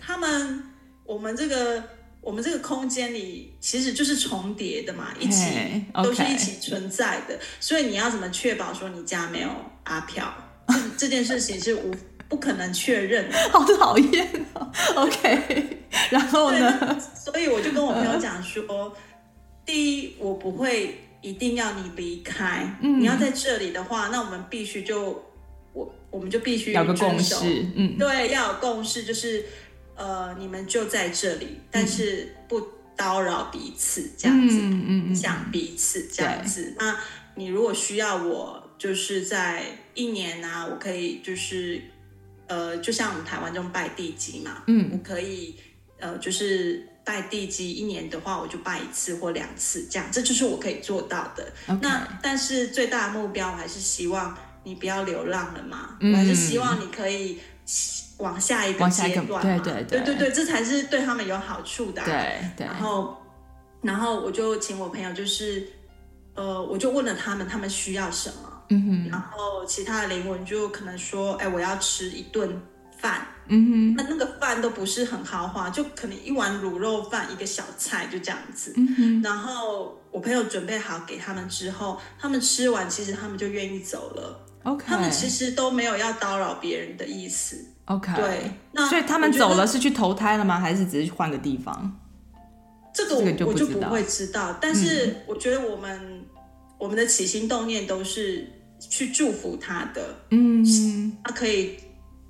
[0.00, 0.62] 他们
[1.04, 1.95] 我们这个。
[2.26, 5.44] 我们这个空间里其实就是重叠的嘛，一起
[5.94, 6.02] okay.
[6.02, 9.48] 都是一起存在的，所以你要怎么确保说你家没有
[9.84, 10.34] 阿飘？
[10.66, 11.94] 这这件事情是无
[12.28, 13.38] 不可能确认的。
[13.50, 14.68] 好讨厌哦。
[14.96, 15.78] OK，
[16.10, 17.00] 然后呢？
[17.14, 18.92] 所以我就跟我朋友讲说，uh.
[19.64, 25.24] 第一，我不会一定要你离开，嗯、你要在这里的话，那我们必须就
[25.72, 27.36] 我我们就必须有个共识，
[27.76, 29.46] 嗯，对，要有共识，就是。
[29.96, 32.60] 呃，你们就在这里，但是不
[32.96, 36.74] 叨扰彼此，这样子，嗯嗯，想彼此这样子。
[36.78, 36.94] 那
[37.34, 41.82] 你如果需要我，就是在一年啊，我可以就是，
[42.46, 45.54] 呃，就像我们台湾这种拜地基嘛，嗯，我可以，
[45.98, 51.50] 呃，就是拜地基一年的话，我就拜一次或两次，这样，这就是我可以做到的。
[51.80, 57.38] 那但是最大的目标，我还是希望你不要流浪了嘛，嗯，我还是希望你可以。
[58.18, 62.04] 往下一个阶段，对对对对对对，这才是对他们有好处的啊。
[62.04, 62.66] 对对。
[62.66, 63.16] 然后，
[63.82, 65.68] 然后我就请我朋友，就是，
[66.34, 68.62] 呃，我就问了他们，他们需要什么？
[68.70, 69.10] 嗯哼。
[69.10, 72.60] 然后其他的灵魂就可能说，哎，我要吃一顿
[72.98, 73.26] 饭。
[73.48, 73.94] 嗯哼。
[73.96, 78.72] 那那个饭都不是很豪华，就可能一碗卤肉饭，一个小菜，就这样子。
[78.76, 79.22] 嗯哼。
[79.22, 84.40] 然后我朋友准备好给他们之后，他们吃完，其实他们就愿意走了。
[84.64, 84.84] OK。
[84.86, 87.62] 他们其实都没有要叨扰别人的意思。
[87.86, 90.58] OK，对，那所以他们走了是去投胎了吗？
[90.58, 91.96] 还是只是换个地方？
[92.92, 94.58] 这个我就我就不会知道。
[94.60, 96.24] 但是我觉得我们、嗯、
[96.78, 98.44] 我们的起心动念都是
[98.80, 101.76] 去祝福他的，嗯，他可以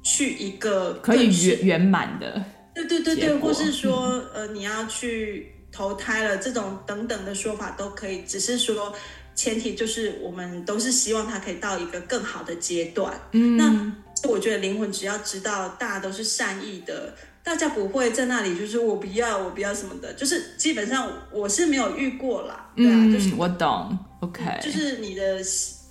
[0.03, 8.93] 去一个可以圆圆满的，对对对对，或是说、嗯、呃你要去投胎了这种等等的说法都可以，只是说
[9.35, 13.93] 前提就是我们都是希望他可以到一个更好的阶段，嗯，那。
[14.27, 22.71] 我觉得灵魂只要知道大家都是善意的，大家不会在那里就是我不要我不要什么的，就是基本上我是没有遇过啦。
[22.77, 25.41] 对啊，就是我懂，OK，就是你的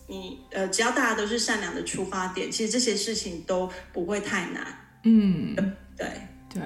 [0.07, 4.65] 你呃，只要大家都是善良的出发点，其实这些事情都不会太难。
[5.03, 5.55] 嗯，
[5.97, 6.05] 对
[6.53, 6.61] 对。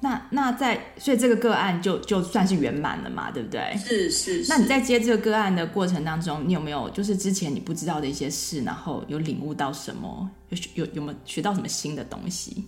[0.00, 3.76] 那那在所以这个个案就就算是圆满了嘛，对不对？
[3.76, 4.48] 是是，是。
[4.48, 10.30] 那你在接这个个案的过程当中，你有没有就是之前你不知道的一些事，然后有领悟到什么？
[10.50, 12.64] 有有有没有学到什么新的东西？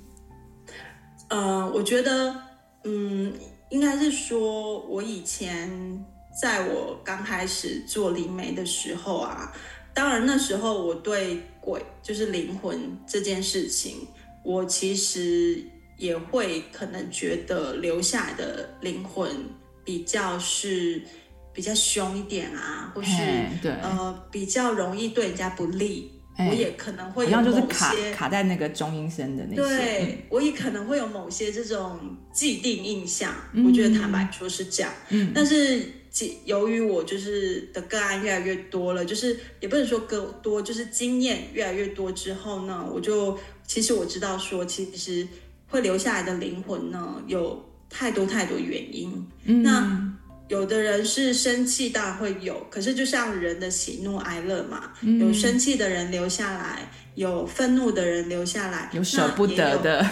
[1.28, 2.34] 呃，我觉得，
[2.82, 3.32] 嗯，
[3.68, 5.70] 应该是说，我以前
[6.42, 9.52] 在我刚开始做灵媒的时候啊，
[9.94, 13.98] 当然那时候我对鬼就是灵魂这件事情，
[14.42, 15.64] 我其实。
[16.00, 19.30] 也会可能觉得留下来的灵魂
[19.84, 21.00] 比较是
[21.52, 23.10] 比较凶一点啊，或是
[23.60, 26.10] 对呃比较容易对人家不利。
[26.48, 32.00] 我也可能会有某些就是卡卡在那个中阴身的那些，对、嗯、我也可能会有某些这种
[32.32, 33.34] 既定印象。
[33.52, 35.82] 嗯、我觉得坦白说是这样，嗯，但是
[36.46, 45.28] 由于我就是的个案越来越多了，就是也不能说更多，就是经验越来越多之后呢，我就其实我知道说其实。
[45.70, 49.26] 会留下来的灵魂呢，有太多太多原因。
[49.44, 50.12] 嗯、那
[50.48, 52.66] 有的人是生气，当然会有。
[52.68, 60.04] 可是就像人的喜怒哀乐嘛，嗯、有生气的人留下来，有愤怒的人留下来，有舍不得的。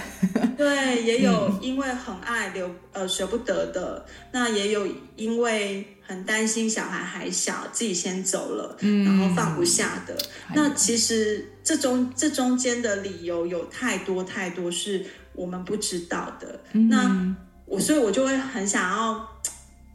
[0.57, 4.07] 对，也有因为很爱留呃舍不得的。
[4.31, 10.14] 那也有因为很担心小孩还小，自己先走了，嗯、然后放不下的。
[10.51, 15.05] 嗯、那其实这中这中间的理由有太多太多是。
[15.38, 19.24] 我们不知道的，嗯、那我所以，我就会很想要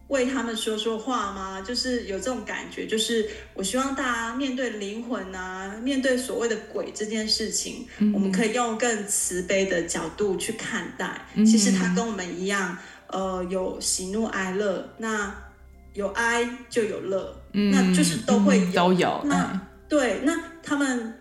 [0.07, 11.25] 为他们说说话嘛，就是有这种感觉，就是我希望大家面对灵魂啊，面对所谓的鬼这件事情，嗯、我们可以用更慈悲的角度去看待。
[11.35, 12.77] 嗯、其实他跟我们一样，
[13.07, 15.35] 呃，有喜怒哀乐，那
[15.93, 19.21] 有哀就有乐，嗯、那就是都会有，都有。
[19.25, 21.13] 那、嗯、对，那他们。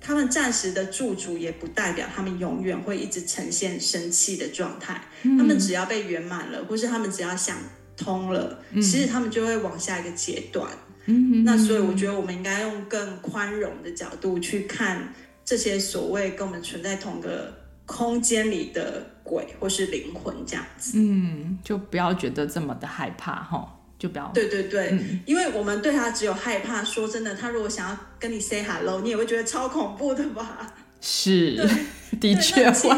[0.00, 5.00] 他们暂时的驻足，也不代表他们永远会一直呈现生气的状态。
[5.22, 7.58] 嗯、他们只要被圆满了，或是他们只要想
[7.96, 10.66] 通了，嗯、其实他们就会往下一个阶段。
[11.06, 15.12] 嗯、那所以我觉得我们应该用更宽容的角度去看
[15.44, 17.52] 这些所谓跟我们存在同个
[17.84, 20.92] 空间里的鬼或是灵魂这样子。
[20.96, 23.79] 嗯，就不要觉得这么的害怕哈。
[24.00, 24.28] 就不要。
[24.34, 26.82] 对对对，嗯、因为我们对他只有害怕。
[26.82, 30.74] 说真的，他如果想要跟你 say hello，你也会觉得超恐怖的吧？
[31.02, 31.62] 是，
[32.18, 32.88] 的确会。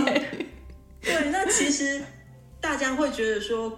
[1.02, 2.00] 对，那其实
[2.60, 3.76] 大家会觉得说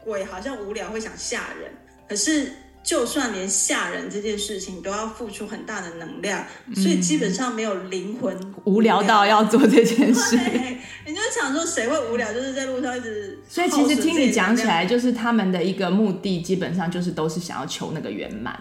[0.00, 1.70] 鬼好像无聊，会想吓人。
[2.08, 2.50] 可是
[2.84, 10.36] 就算连吓人这件事情都要付出很大的能量，嗯、所以基本上没有灵魂无聊到要做这件事。
[11.06, 12.32] 你就想说谁会无聊？
[12.32, 13.38] 就是在路上一直。
[13.48, 18.58] 所以其实听你讲起来，就是他们的一个目的，基本上就是都是想要求那个圆满。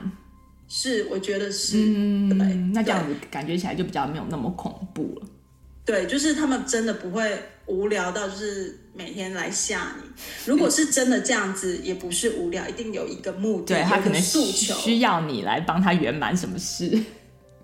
[0.67, 1.77] 是，我觉得是。
[1.77, 2.47] 嗯，对。
[2.73, 5.27] 那这样子感觉起来就比较没有那么恐怖了。
[5.85, 10.09] 对，就是他们真的不会无聊到就是每天来吓你。
[10.45, 16.97] 如果是真的这样子，也不是无聊，一定有一个目的，对，他可能诉求需要你来帮他圆满什么事。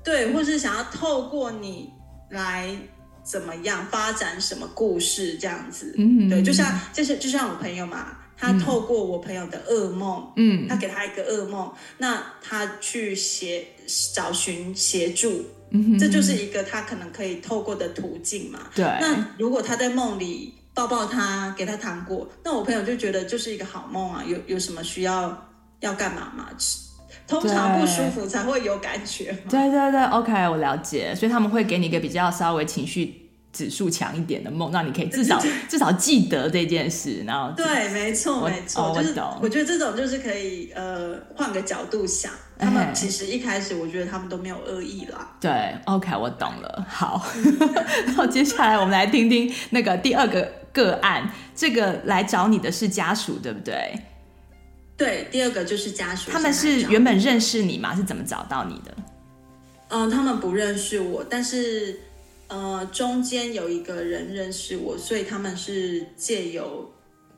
[0.04, 1.90] 对，或是想要透过你
[2.30, 2.76] 来
[3.24, 5.94] 怎么样发展什么故事这样子。
[5.98, 13.64] 嗯，对，就像就是就像我朋友嘛，他透过我朋友的噩梦，嗯，他给他一个噩梦，那他去协
[14.14, 15.46] 找寻协助。
[15.72, 18.60] 嗯，这就是一个他可能可以透过的途径嘛。
[18.74, 18.84] 对。
[18.84, 24.24] 那如果他在梦里抱抱他，给他糖果，那我朋友就觉得就是一个好梦啊。
[24.26, 25.50] 有有什么需要
[25.82, 26.48] 要干嘛吗？
[27.28, 29.38] 通常不舒服才会有感觉。
[29.50, 31.14] 对对对，OK，我了解。
[31.14, 37.24] 所以他们会给你一个比较稍微情绪指数强一点的梦，让你可以至少至少记得这件事。
[37.28, 42.32] 然后对，没错没错，就是，我觉得这种就是可以呃换个角度想。
[42.58, 45.34] 他们其实一开始，我觉得他们都没有恶意啦。
[45.40, 46.86] 对，OK，我懂了。
[46.90, 47.26] 好，
[48.06, 51.32] 然后接下来我们来听听那个第二个个案。
[51.56, 54.00] 这个来找你的是家属，对不对？
[54.98, 56.32] 对，第二个就是家属。
[56.32, 57.96] 他们是原本认识你吗？
[57.96, 58.96] 是怎么找到你的？
[59.90, 62.00] 嗯、呃，他们不认识我，但是
[62.48, 66.92] 呃，中间有一个人认识我，所以他们是借由。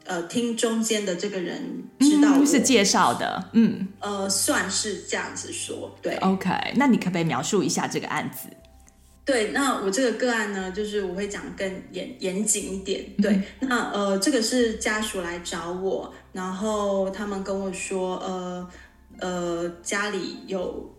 [0.03, 1.61] 呃，听中间的这个人
[1.99, 8.49] 知道、嗯、是介绍的，嗯，呃，算是这样子说，对，OK，那你可不可以描述一下这个案子？
[9.31, 18.69] 对，那我这个个案呢，就是我会讲更严严谨一点，对，嗯、那呃，这个是家属来找我，然后他们跟我说，呃
[19.19, 20.93] 呃，家里有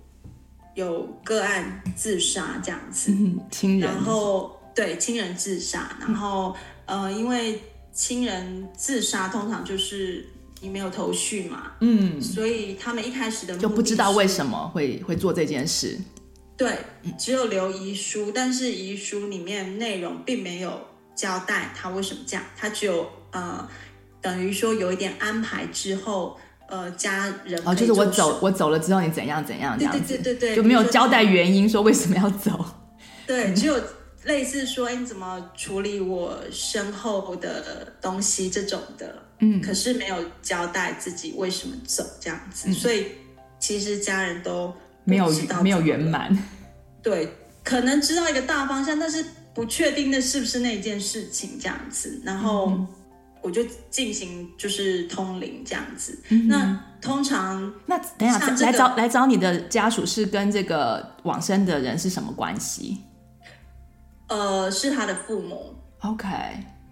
[0.74, 6.56] 有个案自杀这样子，嗯、亲人，然后对亲人自杀，然后、
[6.86, 7.60] 嗯、呃，因为。
[7.94, 10.24] 亲人自杀通常就是
[10.62, 15.98] 你没有头绪嘛，嗯，所以他们一开始的就不知道为什么会会做这件事，
[16.56, 16.76] 对，
[17.18, 20.80] 只有留遗书，但是遗书里面内容并没有
[21.14, 23.68] 交代他为什么这样，他只有呃
[24.20, 26.38] 等于说有一点安排之后，
[26.68, 32.64] 呃家人哦，就是我走我走了之后你怎样怎样这样子，对对对对对，就没有交代原因说为什么要走，
[33.26, 33.80] 对，只有。
[34.24, 43.06] 类似说，哎，你怎么处理我身后的东西这种的，嗯，可是没有交代自己为什么走这样子，嗯、所以
[43.58, 44.72] 其实家人都
[45.04, 45.30] 没有
[45.62, 46.36] 没有圆满，
[47.02, 47.28] 对，
[47.64, 49.24] 可能知道一个大方向，但是
[49.54, 52.72] 不确定那是不是那件事情这样子，然后
[53.40, 56.16] 我就进行就是通灵这样子。
[56.28, 62.98] 嗯、那通常那等一下、这个、来找来找你的家属是跟这个往生的人是什么关系？
[64.28, 66.28] 呃，是他的父母，OK，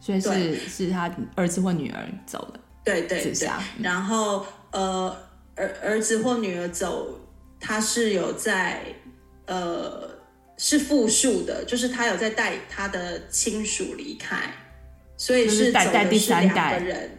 [0.00, 3.48] 所以是是他儿子或女儿走了，对对对，
[3.78, 5.16] 然后呃，
[5.54, 7.19] 儿儿子或女儿走，
[7.60, 8.82] 他是有在
[9.46, 10.08] 呃
[10.56, 14.52] 是复数的，就是他有在带他的亲属离开，
[15.16, 17.10] 所以是走的是两个人，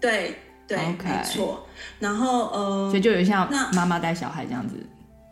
[0.00, 0.36] 对
[0.66, 1.66] 对没错，
[1.98, 4.76] 然后呃，所以就有像妈妈带小孩这样子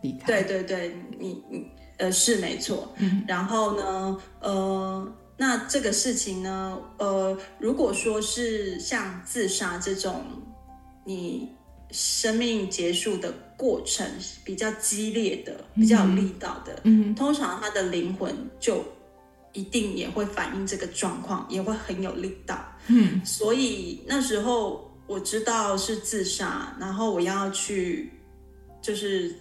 [0.03, 1.71] 离开，对对对，你你。
[1.99, 2.95] 呃，是没错。
[2.99, 10.23] 嗯，然后呢，呃，那这个事情呢，呃，如果说是像自杀这种，
[11.05, 11.51] 你
[11.91, 14.07] 生命结束的过程
[14.45, 18.85] 比较激烈的、比较有力道的，嗯，通常他的灵魂就
[19.53, 22.65] 一定也会反映这个状况，也会很有力道。
[22.87, 28.13] 嗯，所以那时候我知道是自杀，然后我要去，
[28.83, 29.35] 就是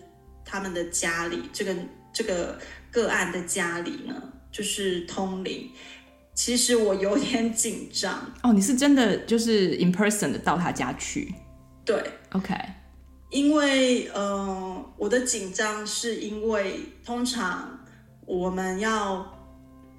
[0.43, 1.75] 他们的家里这个。
[2.13, 2.57] 这个
[2.89, 4.15] 个案的家里呢，
[4.51, 5.69] 就是通灵。
[6.33, 8.51] 其实我有点紧张哦。
[8.51, 11.31] 你是真的就是 in person 的到他家去？
[11.85, 12.53] 对，OK。
[13.29, 17.77] 因为呃，我的紧张是因为通常
[18.25, 19.25] 我们要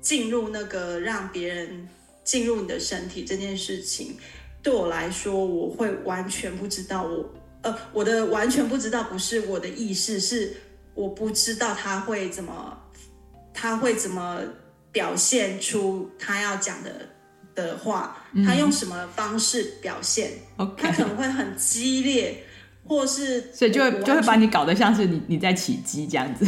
[0.00, 1.88] 进入那个让别人
[2.24, 4.16] 进入你的身体这件事情，
[4.62, 7.28] 对我来说，我会完全不知道我
[7.62, 10.56] 呃，我的完全不知道不是我的意识是。
[10.94, 12.76] 我不知道他会怎么，
[13.54, 14.42] 他会怎么
[14.90, 17.07] 表现出他要讲的
[17.62, 20.30] 的话，他用什么方式表现？
[20.76, 22.44] 他可能会很激烈，
[22.84, 26.46] 或是所以就会就会把你搞得像是你你在起鸡这样子。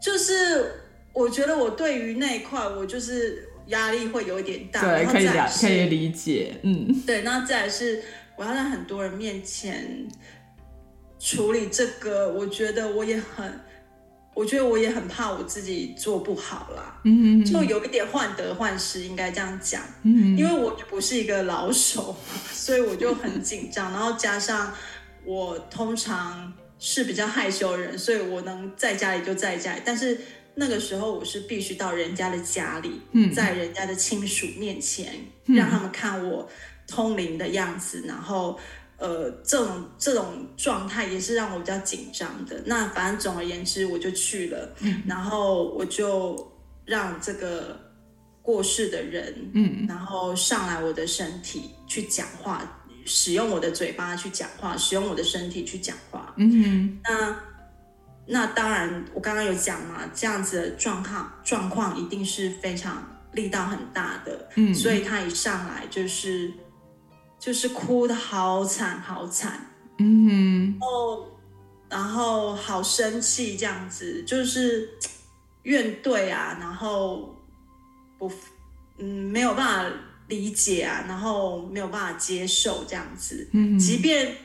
[0.00, 0.72] 就是
[1.12, 4.80] 我觉得我对于那一块，我就是压力会有一点大。
[4.80, 6.56] 对，可以了，可以理解。
[6.62, 8.02] 嗯，对，那再来是
[8.36, 10.08] 我要在很多人面前
[11.18, 13.60] 处理这个，我觉得我也很。
[14.34, 22.16] 我觉得我也很怕我自己做不好啦，嗯，就有一点患得患失，应该这样讲，嗯，因为我就不是一个老手，
[22.50, 24.72] 所以我就很紧张，然后加上
[25.24, 30.18] 我通常是比较害羞的人，所以我能在家里就在家里，但是
[30.54, 35.12] 那个时候我是必须到人家的家里，嗯，在人家的亲属面前，
[35.44, 36.48] 让他们看我
[36.86, 38.58] 通灵的样子，然后。
[39.02, 42.62] 呃，这种这种状态也是让我比较紧张的。
[42.64, 46.52] 那反正总而言之，我就去了，嗯，然后我就
[46.84, 47.76] 让这个
[48.42, 52.62] 过世的人，嗯，然后上来我的身体去讲话，
[53.04, 57.36] 使用我的嘴巴去讲话，使用我的身体去讲话，嗯，那
[58.24, 66.52] 那当然，我刚刚有讲嘛，这样子的状况状况一定是非常力道很大的，嗯，所以他一上来就是。
[67.42, 69.60] 就是哭的好惨好惨，
[69.98, 71.26] 嗯，然后
[71.88, 74.88] 然后好生气这样子，就是
[75.64, 77.34] 怨怼啊，然后
[78.16, 78.30] 不，
[78.98, 79.96] 嗯，没有办法
[80.28, 84.36] 理解啊，然后没有办法接受这样子，嗯，即便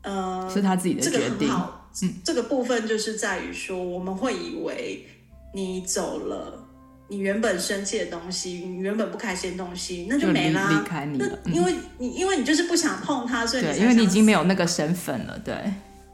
[0.00, 5.06] 呃是他自己的决定，这个很好，嗯，这个部分就是在于说，我们会以为
[5.52, 6.65] 你走了。
[7.08, 10.68] 你原本生气的东西，你原本不开心的东西，那就没啦。
[10.68, 15.54] 离开你了，那因为你、嗯、因为你就是不想碰它，所以你因为你已经没有那个身份了，对。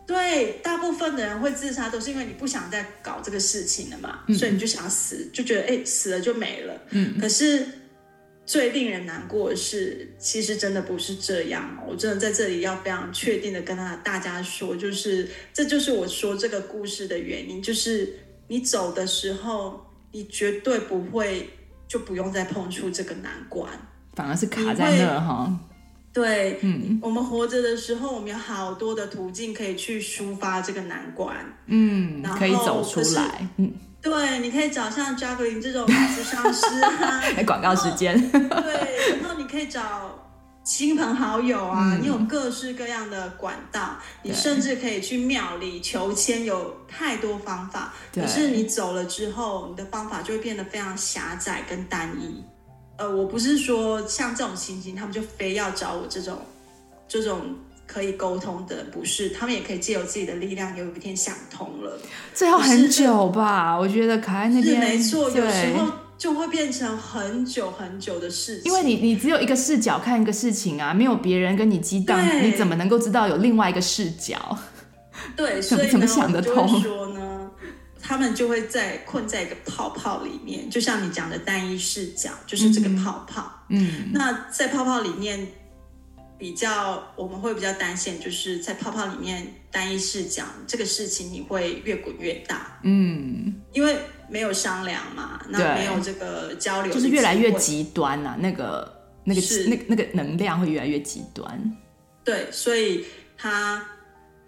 [0.07, 6.78] 对，大部分的人会自杀，都是因为你不想再搞这个事情了嘛，嗯、所以你就想死，就觉得哎，死了就没了。
[6.90, 7.18] 嗯。
[7.18, 7.66] 可是
[8.45, 11.82] 最令人难过的是，其实真的不是这样。
[11.88, 18.12] 我真的在这里要非常确定的跟他大家说，就是这就是我说这个故事的原因，就是
[18.49, 19.86] 你走的时候。
[20.13, 21.51] 你绝对不会
[21.89, 23.69] 就不用再碰触这个难关，
[24.15, 25.59] 反而是卡在那哈。
[26.13, 31.35] 对，嗯，我们活着的时候，我们有好多的途径可以去抒发这个难关，
[31.67, 40.22] 嗯，然后可以走出来，嗯，对，你可以找像 Jacqueline 这种咨商师啊， 广告时间，对，然后你可以找。
[40.65, 47.93] 亲朋好友啊，嗯，你有各式各样的管道，你甚至可以去庙里求签，有太多方法。
[48.15, 52.45] 可是你走了之后，你的方法就会变得非常狭窄跟单一。
[52.97, 56.39] 呃，我不是说像这种情形，他们就非要找我这种
[57.09, 61.99] 这种可以沟通的，不是，他们也可以借由自己的力量，有一天想通了。
[62.33, 63.77] 这要很久吧？
[63.77, 65.91] 我觉得卡在那边是没错，有时候。
[66.23, 74.57] 就会变成很久很久的事情，因为你你只有一个视角看一个事情啊，没有别人跟你激荡，你怎么能够知道有另外一个视角？
[75.35, 76.81] 对， 所以怎么想得通？
[76.81, 77.51] 说呢，
[78.01, 83.64] 他们就会在困在一个泡泡里面，就像你讲的单一视角，就是这个泡泡。
[83.70, 85.45] 嗯，那在泡泡里面
[86.43, 92.80] 比较，我们会比较担心，就是在泡泡里面单一视角这个事情，你会越滚越大。
[92.82, 93.97] 嗯，因为。
[94.32, 98.34] 没有商量嘛，那没有这个交流，就是越来越极端啊。
[98.40, 98.90] 那个、
[99.24, 101.76] 那个、那个、那个能量会越来越极端。
[102.24, 103.05] 对，所以
[103.36, 103.86] 他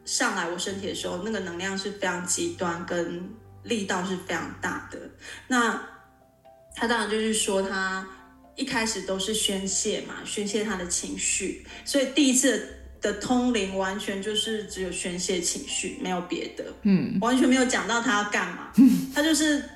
[0.07, 3.29] 上来我身体的时候，那个能量是非常极端，跟
[3.65, 4.99] 力道是非常大的。
[5.49, 5.79] 那
[6.75, 8.09] 他当然就是说，他
[8.57, 11.67] 一开始都是宣泄嘛，宣泄他的情绪。
[11.85, 12.69] 所以第一次
[13.01, 16.65] 的通灵完全就是只有宣泄情绪，没有别的。
[16.83, 18.73] 嗯，完全没有讲到他要干嘛，
[19.15, 19.63] 他就是。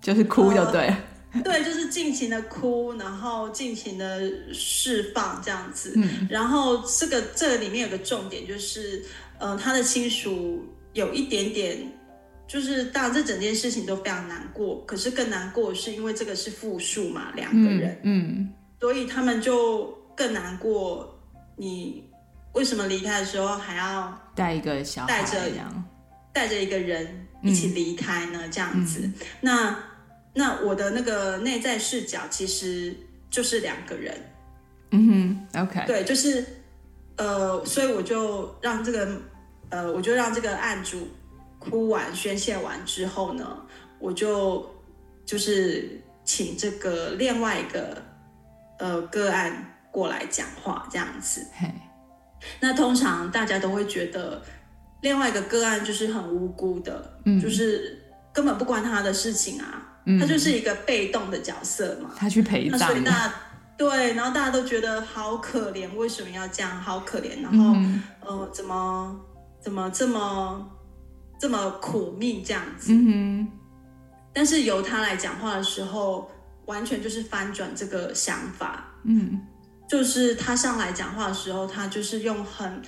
[0.00, 5.92] 就是哭就对了，呃，对，就是尽情的哭，然后尽情的释放这样子。
[5.96, 9.04] 嗯，然后这个这个里面有个重点，就是
[9.40, 11.78] 呃，他的亲属有一点点，
[12.48, 19.86] 就是当然这整件事情都非常难过，可是更难过的是因为这个是复数嘛，两个人，嗯，嗯，所以他们就
[20.16, 21.16] 更难过。
[21.56, 22.02] 你
[22.54, 25.38] 为什么离开的时候还要带一个小，带着
[26.32, 28.40] 带着一个人一起离开呢？
[28.42, 29.08] 嗯，这样子，
[29.40, 29.76] 那。
[30.34, 32.94] 那我的那个内在视角其实
[33.28, 34.14] 就是两个人，
[34.92, 35.06] 嗯
[35.52, 36.44] 哼，OK，对，就是
[37.16, 39.20] 呃，所以我就让这个
[39.70, 41.08] 呃，我就让这个案主
[41.58, 43.56] 哭完宣泄完之后呢，
[43.98, 44.68] 我就
[45.24, 48.02] 就是请这个另外一个
[48.78, 51.46] 呃个案过来讲话这样子。
[52.60, 54.40] 那通常大家都会觉得
[55.02, 58.00] 另外一个个案就是很无辜的，嗯，就是
[58.32, 59.84] 根本不关他的事情啊。
[60.18, 63.34] 他就是一个被动的角色嘛，他去陪葬，那所以大家
[63.76, 66.80] 对，然后大家都觉得好可怜，为什么要这样？
[66.80, 69.20] 好可怜，然后、嗯、呃，怎么
[69.60, 70.66] 怎么这么
[71.38, 72.92] 这么苦命这样子？
[72.92, 73.48] 嗯哼。
[74.32, 76.30] 但是由他来讲话的时候，
[76.66, 78.92] 完全就是翻转这个想法。
[79.04, 79.40] 嗯，
[79.88, 82.80] 就是他上来讲话的时候，他就是用很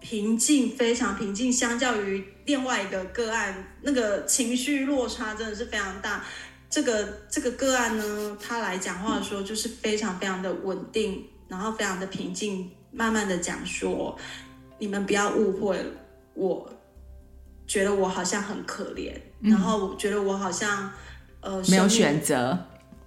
[0.00, 6.24] 平静，非常平静，相较于另外一个个案，那个情绪落差真的是非常大。
[6.68, 14.16] 这个这个个案呢，他来讲话的时候就是非常非常的稳定，然后非常的平静，慢慢的讲说，
[14.78, 15.84] 你们不要误会，
[16.34, 16.68] 我
[17.70, 20.90] 觉得我好像很可怜，然后我觉得我好像
[21.38, 22.58] 呃没有选择，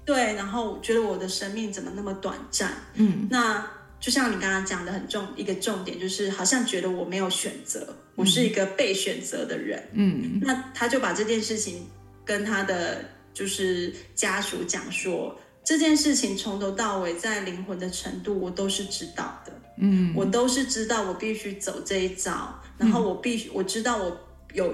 [0.05, 2.72] 对，然后觉得我的生命怎么那么短暂？
[2.93, 3.68] 嗯，那
[3.99, 9.84] 就像你刚刚讲的很重一个重点，就是好像觉得我没有选择，我是一个被选择的人。
[9.91, 11.86] 嗯，那他就把这件事情
[12.24, 13.03] 跟他的。
[13.34, 19.51] 就是家属讲说，这件事情从头到尾在灵魂的程度，我都是知道的。
[19.80, 24.16] 嗯，我都是知道，我必须走这一招，然后我必须我知道我
[24.54, 24.74] 有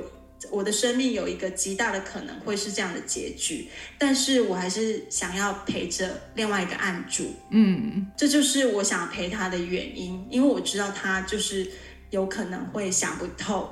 [0.51, 3.67] 我的生命有一个极大的可能会是这样的结局，
[3.97, 7.34] 但是我还是想要陪着另外一个案主。
[7.49, 11.69] 嗯，这就是我想陪他的原因，因为我知道他就是
[12.09, 13.69] 有可能会想不透，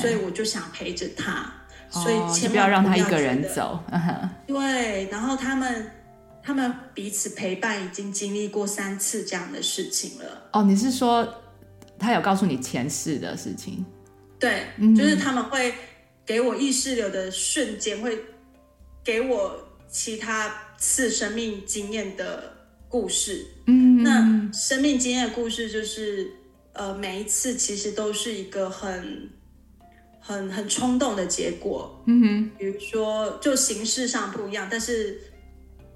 [0.00, 1.50] 所以我就想陪着他。
[1.90, 3.80] 所以千万不要让他一个人走。
[4.46, 5.90] 对，然后他们
[6.42, 10.42] 他们彼此陪伴，已经经历过三次这样的事情了。
[10.52, 11.26] 哦，你是说
[11.98, 13.86] 他有告诉你前世的事情？
[14.38, 14.66] 对，
[14.96, 15.74] 就是他们会
[16.26, 18.18] 给我意识流的瞬间，会
[19.02, 22.54] 给我其他次生命经验的
[22.88, 23.46] 故事。
[23.66, 26.30] 嗯，那生命经验的故事就是，
[26.72, 29.30] 呃，每一次其实都是一个很。
[30.26, 35.20] 很很冲动的结果，嗯哼，比如说就形式上不一样，但是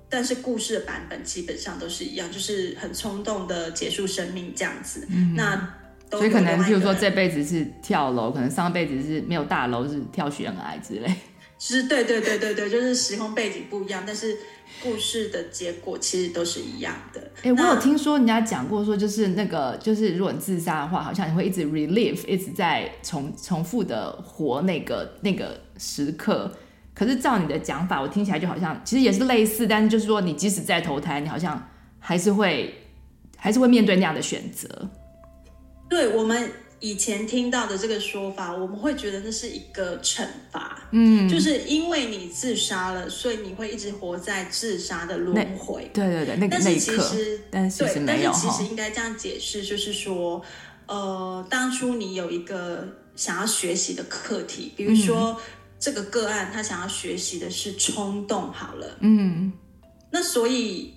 [0.06, 5.08] 但是故事的版本基本上都是一样，就是很冲动的结束生命这样子。
[5.08, 5.77] 嗯、那
[6.10, 11.12] 所以可能譬如说这辈子是跳楼，可能上辈子是没有大楼是跳悬崖之类。
[11.58, 14.36] 其实对对对对对，就是时空背景不一样，但是。
[14.82, 17.20] 故事的结果其实都是一样的。
[17.38, 26.52] 哎、欸，我有听说人家讲过，说就是那个，就是如果你自杀的话，好像你会一直 relive，一直在重重复的活那个那个时刻。
[26.94, 32.72] 可是照你的讲法，我听起来就好像其实也是类似，但是就是说你即使再投胎，你好像还是会
[33.36, 34.88] 还是会面对那样的选择。
[35.88, 36.50] 对我们。
[36.80, 45.90] 以前听到的这个说法，我们会觉得那是一个惩罚，嗯，就是因为你自杀了，所以你会一直活在自杀的轮回。
[45.92, 47.04] 对对对，那个那一刻，
[47.50, 50.40] 但是其实没有，但是其实应该这样解释，就是说，
[50.86, 52.86] 呃，当初你有一个
[53.16, 55.36] 想要学习的课题，比如说、嗯、
[55.80, 59.52] 这个个案，他想要学习的是冲动，好了，嗯，
[60.12, 60.94] 那所以。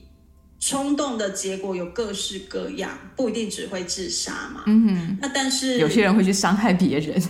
[0.62, 4.62] 冲动的结果有各式各样，不一定只会自杀嘛。
[4.68, 7.22] 嗯哼，那但是有些人会去伤害别人。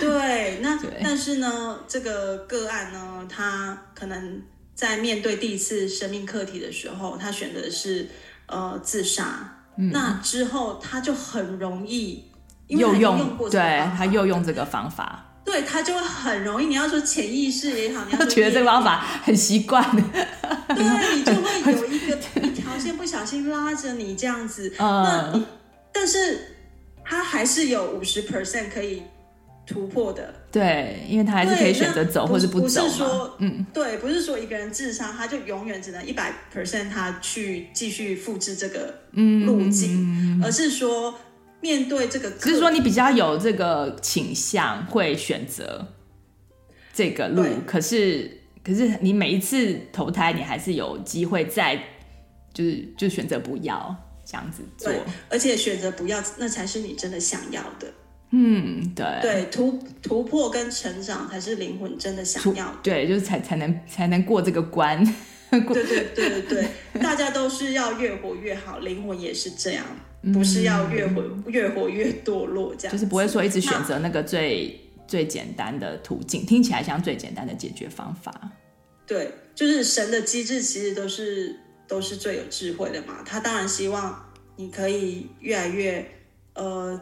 [0.00, 4.42] 对，那 但是呢，这个个案呢，他可能
[4.74, 8.08] 在面对第一次生命课题的时候，他选择的是
[8.46, 9.58] 呃自杀。
[9.76, 12.24] 嗯，那之后他就很容易
[12.68, 13.60] 因为他用用，对，
[13.96, 15.28] 他又用这个方法。
[15.44, 16.66] 对，他就会很容易。
[16.66, 19.84] 你要说潜意识也好，你要觉得这个方法很习惯。
[20.68, 22.16] 对，你就会有一个
[22.78, 24.72] 线不小心拉着你这样子。
[24.78, 25.02] 嗯。
[25.04, 25.44] 那
[25.92, 26.38] 但是
[27.04, 29.02] 他还是有五十 percent 可以
[29.66, 30.34] 突破的。
[30.50, 32.82] 对，因为他还是可以选择走或者不走。
[32.82, 41.14] 不是说，嗯，对，不是说一个人智商，他就永远只能一百 percent 他去继续复制这个路径，嗯，而是说。
[41.64, 45.86] 面对这个，只是说你比较有这个倾向，会选择
[46.92, 47.46] 这个路。
[47.64, 51.80] 可是，可是你每一次投胎，你还是有机会再，
[52.52, 53.94] 就是就选择不要
[54.24, 54.92] 这样子做。
[55.28, 57.92] 而且选择不要，那才是你真的想要的。
[58.30, 62.78] 嗯，对对，突突破跟成长才是灵魂真的想要的。
[62.82, 65.04] 对，就是才才能才能过这个关。
[65.50, 69.84] 过对对对对对，大家都是要越活越好，灵魂也是这样。
[70.32, 78.32] 不是要越活越活越堕落这样，就是不会说一直选择那个最最简单的途径，听起来像最简单的解决方法。
[79.04, 81.56] 对，就是神的机制其实都是
[81.92, 83.22] 都是最有智慧的嘛。
[83.26, 86.10] 他当然希望你可以越来越
[86.54, 86.98] 呃，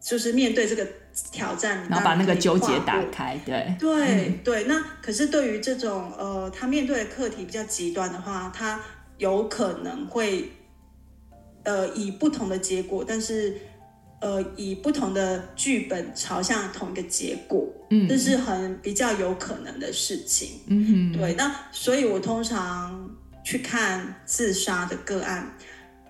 [0.00, 0.86] 就是面对这个
[1.30, 3.38] 挑战，然后把那个纠结打开。
[3.46, 8.80] 对对、嗯、对，那可是对于这种呃，他面对的课题比较极端的话，他
[9.18, 10.50] 有可能会。
[11.68, 13.52] 呃，以不同的结果，但是，
[14.20, 21.34] 呃，以不同的剧本朝向同一个结果，嗯，这是很比较有可能的事情，嗯哼，对。
[21.34, 23.10] 那所以，我通常
[23.46, 25.56] 去看自杀的个案，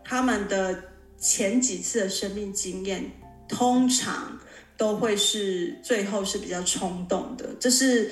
[0.03, 0.82] 他们的
[1.18, 3.05] 前几次的生命经验，
[3.47, 4.41] 通常
[4.78, 8.11] 都会是最后是比较冲动的，这是。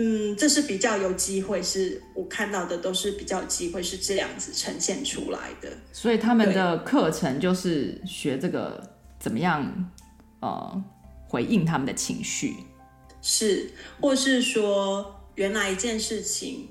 [0.00, 5.68] 嗯，这是比较有机会，是我看到的都是比较有机会是这样子呈现出来的。
[5.92, 8.80] 所以他们的课程就是学这个
[9.18, 9.90] 怎么样，
[10.38, 10.84] 呃，
[11.26, 12.54] 回应他们的情绪，
[13.20, 13.68] 是，
[14.00, 16.68] 或是说原来一件事情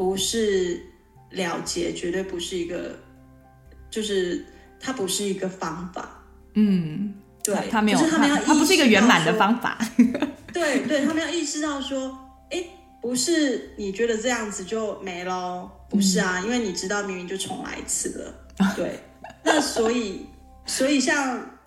[0.00, 0.80] 不是
[1.28, 2.98] 了结，绝对不是一个，
[3.90, 4.42] 就是
[4.80, 6.24] 它不是一个方法。
[6.54, 7.12] 嗯，
[7.44, 9.76] 对，他没有，他他不是一个圆满的方法。
[10.54, 12.18] 对，对他们要意识到说。
[12.50, 12.64] 哎，
[13.02, 15.70] 不是，你觉得这样子就没咯？
[15.90, 18.74] 不是啊，嗯、因为你知道明明就重来一次了。
[18.74, 19.00] 对，
[19.44, 20.24] 那所以，
[20.64, 21.58] 所以像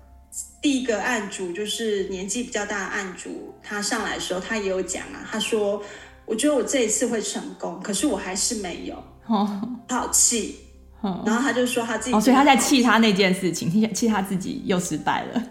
[0.59, 5.83] 第一个案主，就是年纪比较大的案主，他上来的时候，他也有讲啊，他说
[6.25, 8.95] ：“我觉得我这一次会成功，可是我还是没有，
[9.27, 10.59] 哦、好气。
[11.01, 15.43] 哦”然后他就说他自己，哦，所以他在气他那件事情，气气他自己又失败了。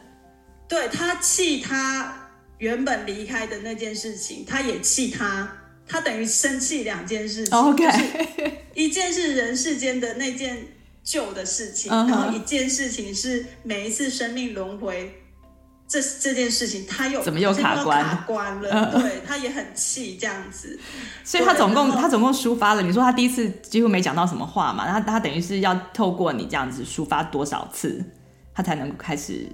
[0.69, 2.19] 对，他气他。
[2.59, 5.53] 原本离开的那件事情，他也气他，
[5.85, 7.59] 他等于生气两件事情。
[7.59, 7.85] OK，
[8.73, 10.57] 一件是人世间的那件
[11.03, 12.09] 旧的事情，uh huh.
[12.09, 15.13] 然后一件事情是每一次生命轮回
[15.93, 19.01] 这这件事情，他又怎么又卡关卡关了？Uh.
[19.03, 20.79] 对，他也很气这样子。
[21.23, 24.87] 所以他总共他总共抒发了，你说他第一次几乎没讲到什么话嘛？
[24.91, 28.03] 他他等于是要透过你这样子抒发多少次，
[28.55, 29.47] 他才能开始？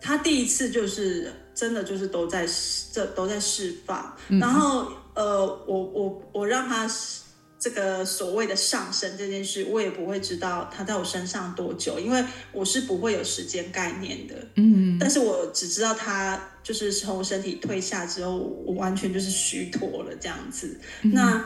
[0.00, 1.30] 他第一次就是。
[1.58, 2.46] 真的就是都在
[2.92, 6.86] 这都在释放，嗯、然后呃，我我我让他
[7.58, 14.34] 这个所谓的上升这件事，我也不会知道它在我身上多久，因为我是不会有时间概念的。
[14.56, 20.80] 嗯，但是我只知道他就是从我身体退下之后，我完全就是虚脱了这样子。
[21.02, 21.44] 嗯、那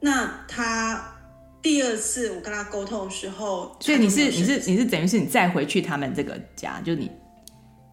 [0.00, 1.16] 那他
[1.60, 7.10] 第二次我跟他沟通的时候，所以你是你是你是等于是你再回去他们这个家，就你。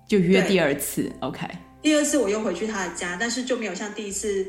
[0.07, 1.47] 就约第二次，OK。
[1.83, 4.43] 第二次我又回去他的家，但是就没有像第一次。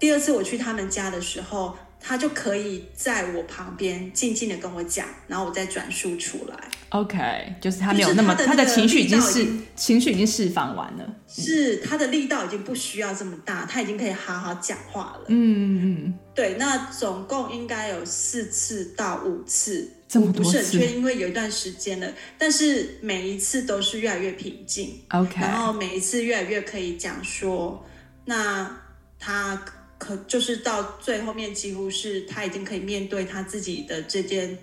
[0.00, 6.54] 第二次我去他们家的时候，他就可以在我旁边静静的跟我讲，然后我再转述出来。
[6.90, 15.24] OK，就是他没有那么他的，他的情绪已经释情绪已经释放完了，是他的力道已经不需要这么大，他已经可以好好讲话了。
[15.28, 19.90] 嗯嗯嗯，对，那总共应该有四次到五次。
[20.14, 27.84] 我不是很确定，因为有一段时间了，但是每一次都是越来越平静，OK，然后每一次越来越可以讲说，
[28.24, 28.70] 那
[29.18, 29.60] 他
[30.04, 34.58] 可就是到最后面，几乎是他已经可以面对他自己的这件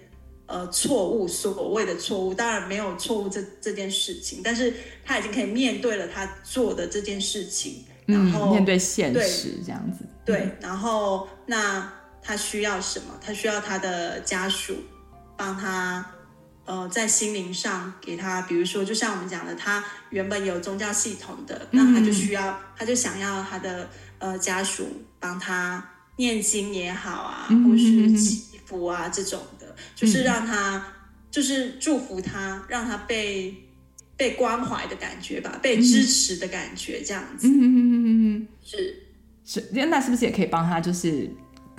[0.45, 4.73] 呃错误，所谓的错误，当然没有错误这这件事情，但是
[5.03, 13.17] 他已经可以面对了他做的这件事情，然后、嗯、面对现实这样子，对，对，然后那他需要什么？
[13.19, 14.75] 他需要他的家属。
[15.37, 16.05] 帮他，
[16.65, 23.89] 呃，在心灵上给他，比如说，就像我们讲的，他原本有宗教系统的，那他就需要，他就想要他的
[24.21, 24.87] 呃家属
[25.19, 30.85] 帮他念经也好啊，或是祈福啊这种的，就是让他，
[31.29, 33.53] 就是祝福他，让他被
[34.15, 37.47] 被关怀的感觉吧，被支持的感觉，这样子。
[37.47, 39.03] 嗯嗯嗯嗯，是
[39.43, 41.29] 是，那是不是也可以帮他，就是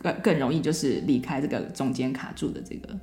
[0.03, 2.99] 更更容易，就是离开这个中间卡住的这个？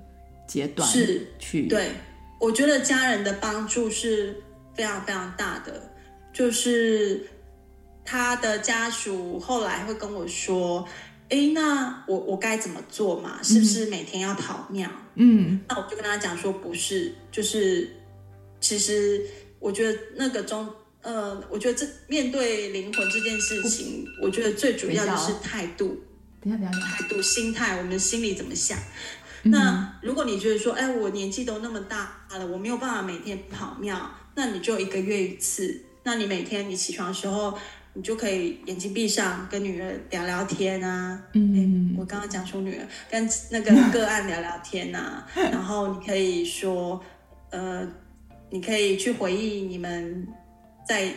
[0.48, 1.92] 阶段是去对，
[2.40, 4.36] 我觉得家人的帮助是
[4.74, 5.94] 非常非常大的。
[6.34, 7.24] 就是
[8.10, 10.84] 他的家属后来会跟我说
[11.30, 13.38] ：“哎，那我我该怎么做嘛？
[13.44, 17.88] 是不是每天要跑庙？”嗯，那我就跟他讲说：“不是，就是
[18.60, 19.24] 其实
[19.60, 20.68] 我觉得那个中
[21.04, 25.96] 呃，我觉得这面对灵魂这件事情，我觉得最主要的是态度。
[26.42, 28.76] 等一下，等一下，态度、心态，我们的心里怎么想？”
[29.44, 35.86] 那如果你觉得说，哎，我年纪都那么大了，我没有办法每天跑庙，那你就一个月一次。
[36.04, 37.56] 那你每天你起床的时候，
[38.00, 41.22] 你就可以眼睛闭上，跟女儿聊聊天啊。
[41.34, 47.04] 嗯，我刚刚讲说女儿跟那个 个案聊聊天啊，然后你可以说，
[47.50, 47.86] 呃，
[48.50, 50.26] 你可以去回忆你们
[50.88, 51.12] 在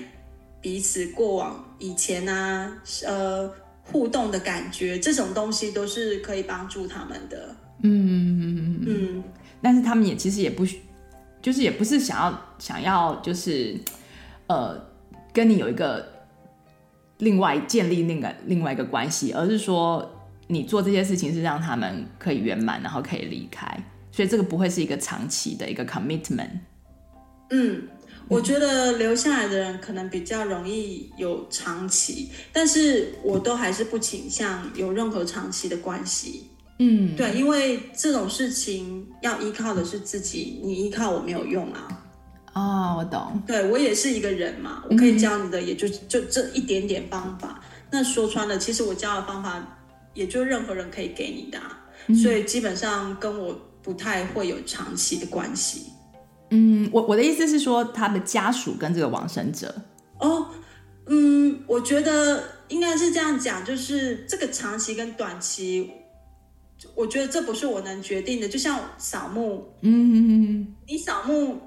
[0.61, 2.77] 彼此过往以前啊，
[3.07, 3.49] 呃，
[3.85, 7.55] 互动的感觉，这种东西都是可以帮助他们的。
[7.83, 9.25] 嗯嗯嗯嗯，
[9.63, 10.67] 但是他们也其实也不，
[11.41, 13.79] 就是也不是想要想要就是，
[14.49, 14.85] 呃，
[15.33, 16.12] 跟你有一个
[17.23, 20.11] 另外建立那个另外一个关系，而是说
[20.49, 23.65] 你做这些事情是让他们可以圆满，然后可以离开，
[24.11, 26.51] 所以这个不会是一个长期的一个 commitment。
[27.51, 27.83] 嗯，
[28.27, 36.49] 我觉得留下来的人可能比较容易有长期，但是我都还是不倾向有任何长期的关系。
[36.81, 42.02] 嗯，对，因为这种事情要依靠的是自己，你依靠我没有用啊。
[42.55, 43.43] 哦，我懂。
[43.47, 47.59] 对，我也是一个人嘛，我可以教你的也就就这一点点方法。
[47.59, 49.79] 嗯、那说穿了，其实我教的方法
[50.13, 55.87] 也就任何人可以给你的、啊，嗯、所以基本上跟我不太会有长期的关系。
[56.51, 59.75] 嗯，我我的意思是说，他的家属跟这个往生者。
[60.21, 60.49] 哦，
[61.07, 65.91] 嗯，我觉得应该是这样讲，就是这个长期跟短期，
[66.95, 68.47] 我觉得这不是我能决定的。
[68.47, 71.59] 就像扫墓，嗯，你扫墓。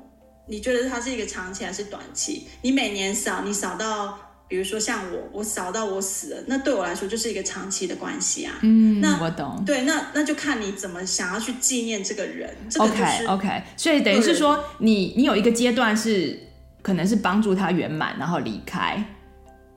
[0.48, 2.48] 你觉得它是一个长期还是短期？
[2.62, 4.18] 你每年扫，你扫到，
[4.48, 8.54] 比如说像我，我扫到我死了，那对我来说就是一个长期的关系啊。
[8.62, 9.64] 嗯，那我懂。
[9.66, 12.56] 对，那那就看你怎么想要去纪念这个人。
[12.78, 16.39] OK OK，所以等于是说，你你有一个阶段是
[16.84, 19.04] 可能是帮助他圆满，然后离开。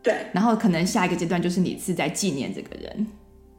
[0.03, 0.27] 对。
[0.35, 3.07] 然后可能下一个阶段就是你是在纪念这个人，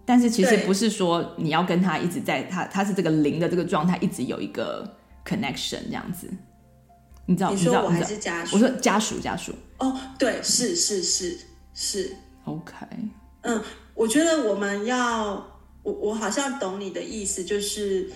[0.05, 4.95] 但是其实不是说你要跟他一直在他他是这个零的这个状态一直有一个
[5.26, 6.30] connection 这样子。
[7.30, 7.51] 你知道？
[7.51, 8.55] 你说我还是家属？
[8.55, 9.53] 我说家属，家属。
[9.77, 11.38] 哦，对，是是是
[11.75, 12.11] 是。
[12.45, 12.73] OK。
[13.41, 13.61] 嗯，
[13.93, 15.36] 我觉得我们要，
[15.84, 18.09] 我我好像懂你的意思，就是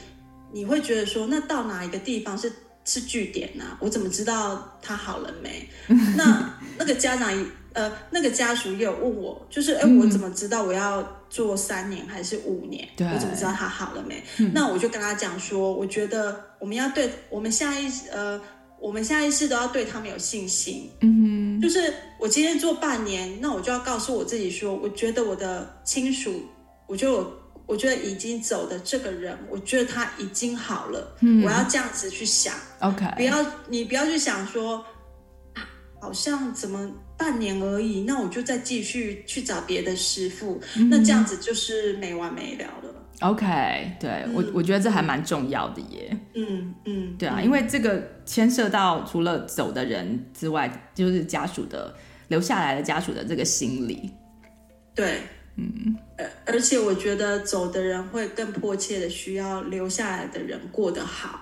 [0.52, 2.52] 你会觉得说，那到哪一个地方是
[2.86, 3.78] 是据点呢？
[3.80, 5.70] 我怎么知道他好了没？
[6.18, 7.32] 那 那个家长，
[7.74, 12.90] 呃，那个家属也有问我，就是哎，我怎么知道我要做三年还是五年？
[12.98, 14.24] 对，我怎么知道他好了没？
[14.40, 18.42] 嗯、那我就跟他讲说，我觉得我们要对我们下一呃。
[18.84, 20.90] 我们下意识都要对他们有信心。
[21.00, 26.44] 嗯哼，就是我今天做半年，那我就要告诉我自己说，我觉得我的亲属，
[26.86, 27.34] 我觉得我，
[27.66, 31.16] 我觉得已经走的这个人，我觉得他已经好了。
[31.22, 32.54] 嗯，我要这样子去想。
[32.80, 34.84] OK，不要你不要去想说，
[35.54, 35.64] 啊
[36.02, 42.94] 好像怎么半年而已，那我就再继续去找别的师傅，嗯，那这样子就是没完没了了。
[43.20, 43.46] OK，
[44.00, 46.18] 对、嗯、我我觉得这还蛮重要的耶。
[46.34, 51.96] 嗯嗯，对啊，嗯、因为这个牵涉到除了走的人之外，就是家属的
[52.28, 54.12] 留下来的家属的这个心理。
[54.94, 55.22] 对，
[55.56, 61.40] 嗯，而而且我觉得走的人会更迫切的需要留下来的人过得好。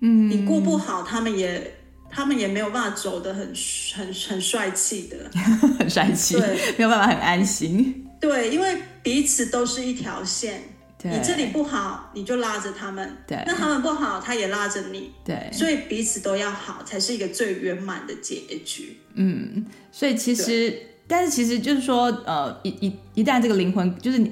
[0.00, 1.74] 嗯，你过不好，他们也
[2.10, 3.52] 他们也没有办法走得很
[3.96, 5.16] 很很帅气的，
[5.80, 8.06] 很帅气，对，没有办法很安心。
[8.20, 10.62] 对，因为彼此都是一条线。
[11.04, 15.12] 对你这里不好，你就拉着他们；对，那他们不好，他也拉着你。
[15.22, 18.96] 对，所以彼此都要好，才是一个最圆满的结局。
[19.12, 20.74] 嗯，所以其实，
[21.06, 24.26] 但是其实就是说，呃，一一一旦这个灵魂，就是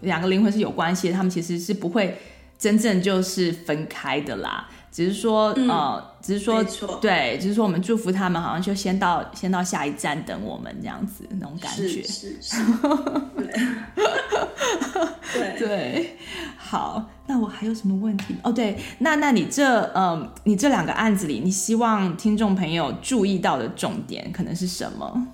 [0.00, 2.16] 两个灵魂是有关系的，他们其实是不会
[2.58, 4.70] 真正就是分开的啦。
[4.94, 6.62] 只是说，嗯、呃，只是说，
[7.00, 11.88] 对，只是说，我们祝福他们，好像就先到，先到下一站等我们这样子，那种感觉。
[11.88, 12.56] 是是是。
[15.34, 16.16] 对 对，
[16.56, 18.36] 好，那我还有什么问题？
[18.44, 25.26] 哦，对，那那你这，嗯、呃，你这两个案子里，你希望听众朋友注意到的重点可能是什么？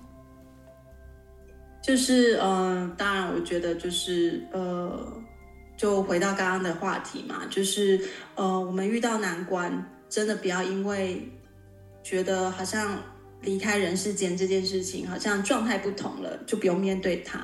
[1.82, 5.19] 就是，嗯、呃，当然，我觉得就是，呃。
[5.80, 7.98] 就回到刚刚的话题嘛，就是
[8.34, 11.26] 呃，我们遇到难关，真的不要因为
[12.04, 12.98] 觉得好像
[13.40, 17.38] 离开人世间这件事情好像状态不同了，就不用面对它，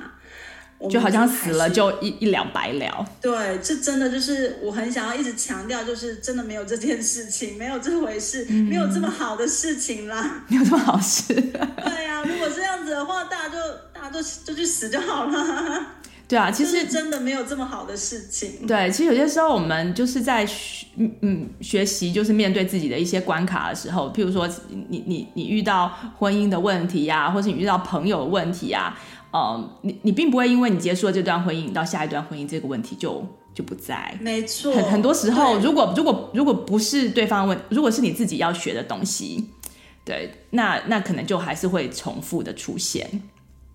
[0.81, 3.03] 就，就好像死了就一一了百了。
[3.19, 11.33] 对，这真的就是我很想要一直强调，就是真的没有这件事情，没有这回事，嗯、没有这么好的事情啦， 没有这么好事。
[11.33, 13.57] 对呀、啊，如果这样子的话，大家就
[13.91, 15.95] 大家就就去死就好了。
[16.27, 18.67] 对啊，其实真的没有这么好的事情。
[18.67, 20.85] 对，其实有些时候我们就是在学，
[21.21, 24.45] 嗯，学习就是面对自己的一些关卡的时候，譬如说
[24.89, 28.99] 你你你遇到婚姻的问题呀、啊，或是你遇到朋友的问题啊，
[29.31, 34.13] 呃，你你并不会因为你结束了这段婚姻，到下一段婚姻这个问题就就不在。
[34.19, 39.49] 没错，很很多时候，如果如果如果不是对方问，如果是你自己要学的东西，
[40.03, 43.21] 对，那那可能就还是会重复的出现。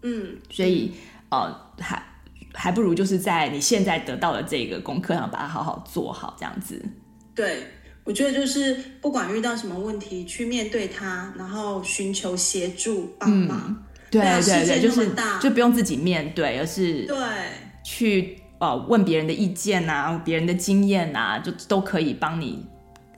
[0.02, 0.92] 嗯，所以
[1.30, 2.11] 呃还。
[2.54, 6.80] 还不如就是在你现在得到的这个功课上把它好好做好，这样子。
[7.34, 7.66] 对，
[8.04, 13.64] 我觉得就是不管遇到什么问题，去面对它，然后寻求协助帮忙。
[13.68, 17.16] 嗯、对对对，就是就不用自己面对，而是对
[17.82, 22.66] 去呃问别人的意见啊，别人的经验啊，就都可以帮你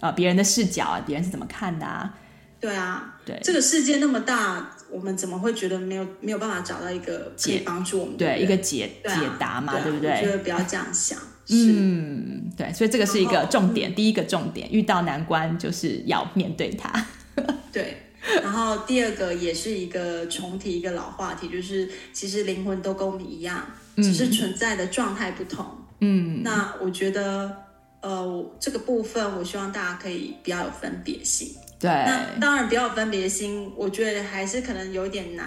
[0.01, 2.15] 呃别人的视角啊，别人是怎么看的啊？
[2.61, 4.74] 对啊，对，这个世界那么大。
[4.95, 10.11] 我们怎么会觉得没有没有办法找到一个可以帮助我们的对，一个解解答嘛，对，不对？
[10.13, 11.19] 我觉得不要这样想。
[11.51, 17.07] 嗯，对，所以这个是一个重点，第一个重点，遇到难关就是要面对它。
[17.73, 17.99] 对，
[18.43, 23.67] 然后第二个也是一个重提一个老话题，就是其实灵魂都跟我们一样，
[23.97, 25.67] 只是存在的状态不同。
[26.01, 27.55] 嗯，那我觉得，
[28.01, 31.51] 呃，这个部分我希望大家可以比较有分别心。
[31.79, 35.47] 对，那当然不要分别心，我觉得还是可能有点难。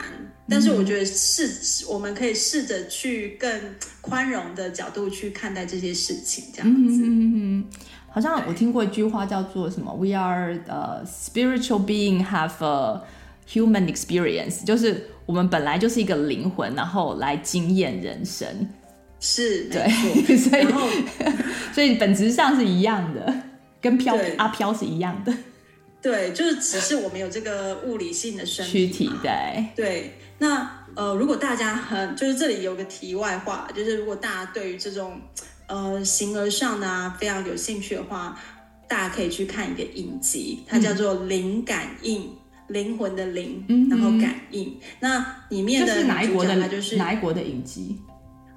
[0.50, 3.50] 但是我觉得试，我们可以试着去更
[4.00, 7.02] 宽容的角度去看待这些事情，这样子。
[7.04, 7.66] 嗯，
[8.10, 13.02] 好像我听过一句话叫做什么？We are uh, spiritual being have a
[13.50, 18.48] human experience，就是我们本来就是一个灵魂，然后来经验人生。
[19.20, 19.90] 是，对，
[20.38, 20.68] 所以
[21.74, 23.34] 所以本质上是一样的，
[23.82, 25.34] 跟飘阿飘是一样的。
[26.02, 30.14] 对，就是只是我们有这个物理性的身体，躯体，对对。
[30.40, 35.20] 那呃，如果大家很就是这里有个题外话，就是如果大家对于这种
[35.68, 38.40] 呃形而上的啊非常有兴趣的话，
[38.88, 42.22] 大家可以去看一个影集，它叫做《灵感应》，
[42.68, 44.80] 灵魂的灵，嗯、然后感应。
[45.00, 46.60] 那里面的哪一国的？
[46.62, 47.98] 它就是哪一国的影集？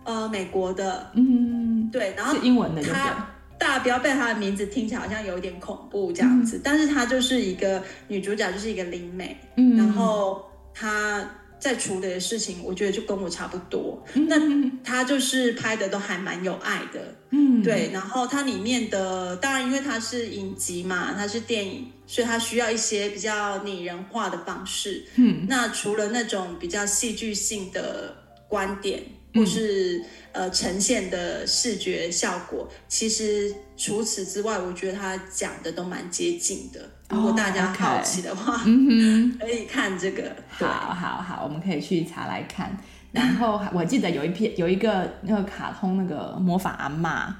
[0.04, 1.10] 呃，美国的。
[1.14, 3.26] 嗯，对，然后是英文的，它
[3.60, 10.42] 大家不要被她的名字听起来好像有点恐怖这样子，嗯、但是她就是一个女主角，就是一个灵媒，嗯，然后
[10.74, 11.30] 她。
[11.60, 14.02] 在处理的事情，我觉得就跟我差不多。
[14.14, 14.36] 嗯、那
[14.82, 17.90] 她就是拍的都还蛮有爱的，嗯，对。
[17.92, 25.04] 然后它里面的，当然因为它是影集嘛，它是电影，所以它需要一些比较拟人化的方式。
[25.16, 28.16] 嗯，那除了那种比较戏剧性的
[28.48, 29.02] 观点，
[29.34, 30.04] 或是、嗯。
[30.32, 36.88] 呃，呈现的视觉效果，其实除此之外，我觉得他讲的都蛮接近的。
[37.08, 40.36] 如果大家好奇的话，嗯、 可以看这个。
[40.48, 42.78] 好好好，我们可以去查来看。
[43.10, 47.34] 然后我记得有一篇有一个那个卡通，那个魔法阿嬷，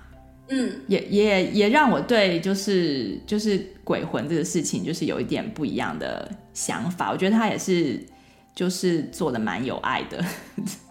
[0.48, 7.12] 嗯，也也也让我对就是就是鬼魂这个事情，就是有一点不一样的想法。
[7.12, 8.04] 我觉得他也是。
[8.54, 10.22] 就是做的蛮有爱的，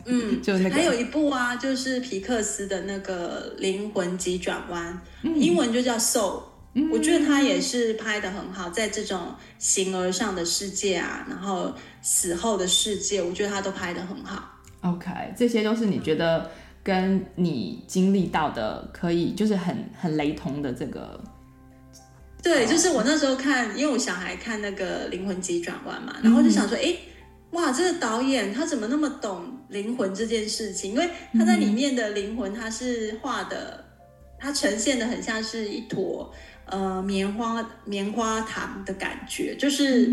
[0.05, 6.41] 嗯， 就那个还有一部啊，就是皮克斯的那个灵魂急转弯，嗯、英文就叫 Soul，
[6.74, 14.49] 嗯，我觉得他也是拍的很好，在这种形而上的世界啊，然后死后的世界，我觉得他都拍的很好。
[14.82, 16.49] OK，这些都是你觉得
[16.82, 21.22] 跟你经历到的可以，就是很很雷同的这个。
[22.41, 26.97] 对，就是我那时候看，因为我小孩看那个灵魂急转弯嘛，然后就想说，哎、嗯。
[27.51, 30.93] 哇，这个导演他怎么那么懂灵魂这件事情？
[30.93, 33.83] 因为他在里面的灵魂，他是画的，
[34.37, 36.31] 他呈现的很像是一坨
[36.67, 40.11] 呃棉花棉花糖的感觉，就是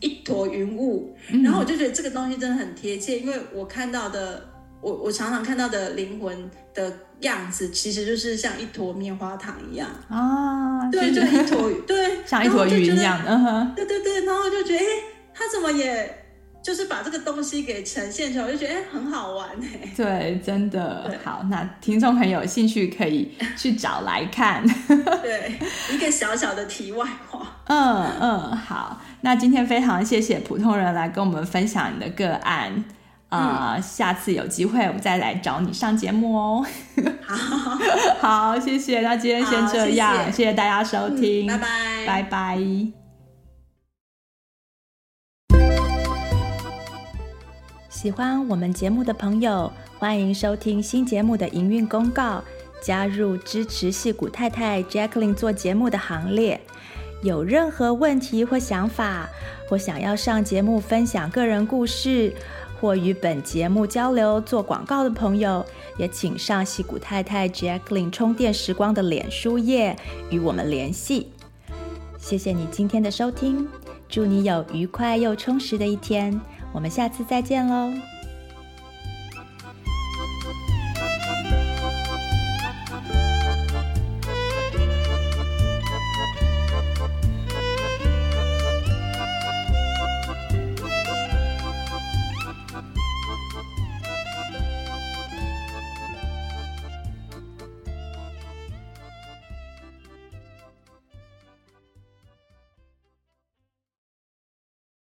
[0.00, 1.16] 一坨云雾。
[1.44, 4.44] 然后我就觉得这个东西真的很贴切，因为我看到的，
[4.80, 14.84] 我我常常看到的灵魂的样子，其实就是像一坨棉花糖一样啊，对，就一坨， 对，像一坨云一样，嗯哼，对对对，然后就觉得，哎，
[15.32, 16.18] 他怎么也。
[16.62, 19.92] 就是把这个东西给呈现出来，我就觉得哎，很好玩哎。
[19.96, 21.42] 对，真的好。
[21.50, 24.64] 那听众朋友有兴趣可以去找来看。
[25.20, 25.58] 对，
[25.92, 27.56] 一个小小的题外话。
[27.66, 29.00] 嗯嗯，好。
[29.22, 32.84] 那今天非常谢谢普通人来跟我们分享你的个案
[33.28, 36.66] 啊、呃嗯，下次有机会我们再来找你上节目哦。
[37.26, 37.78] 好，
[38.52, 39.00] 好，谢谢。
[39.00, 43.01] 那今天先这样，谢谢，谢谢大家收听，拜拜，拜拜。
[48.02, 52.42] 喜欢我们节目的朋友，欢迎收听新节目的营运公告，
[52.82, 56.60] 加入支持戏骨太太 Jacqueline 做节目的行列。
[57.22, 59.30] 有任何问题或想法，
[59.68, 62.34] 或想要上节目分享个人故事，
[62.80, 65.64] 或与本节目交流做广告的朋友，
[65.96, 69.96] 也请上戏骨太太 Jacqueline 充电时光的脸书页
[70.28, 71.28] 与我们联系。
[72.18, 73.68] 谢谢你今天的收听，
[74.08, 76.40] 祝你有愉快又充实的一天。
[76.72, 78.11] 我们下次再见喽。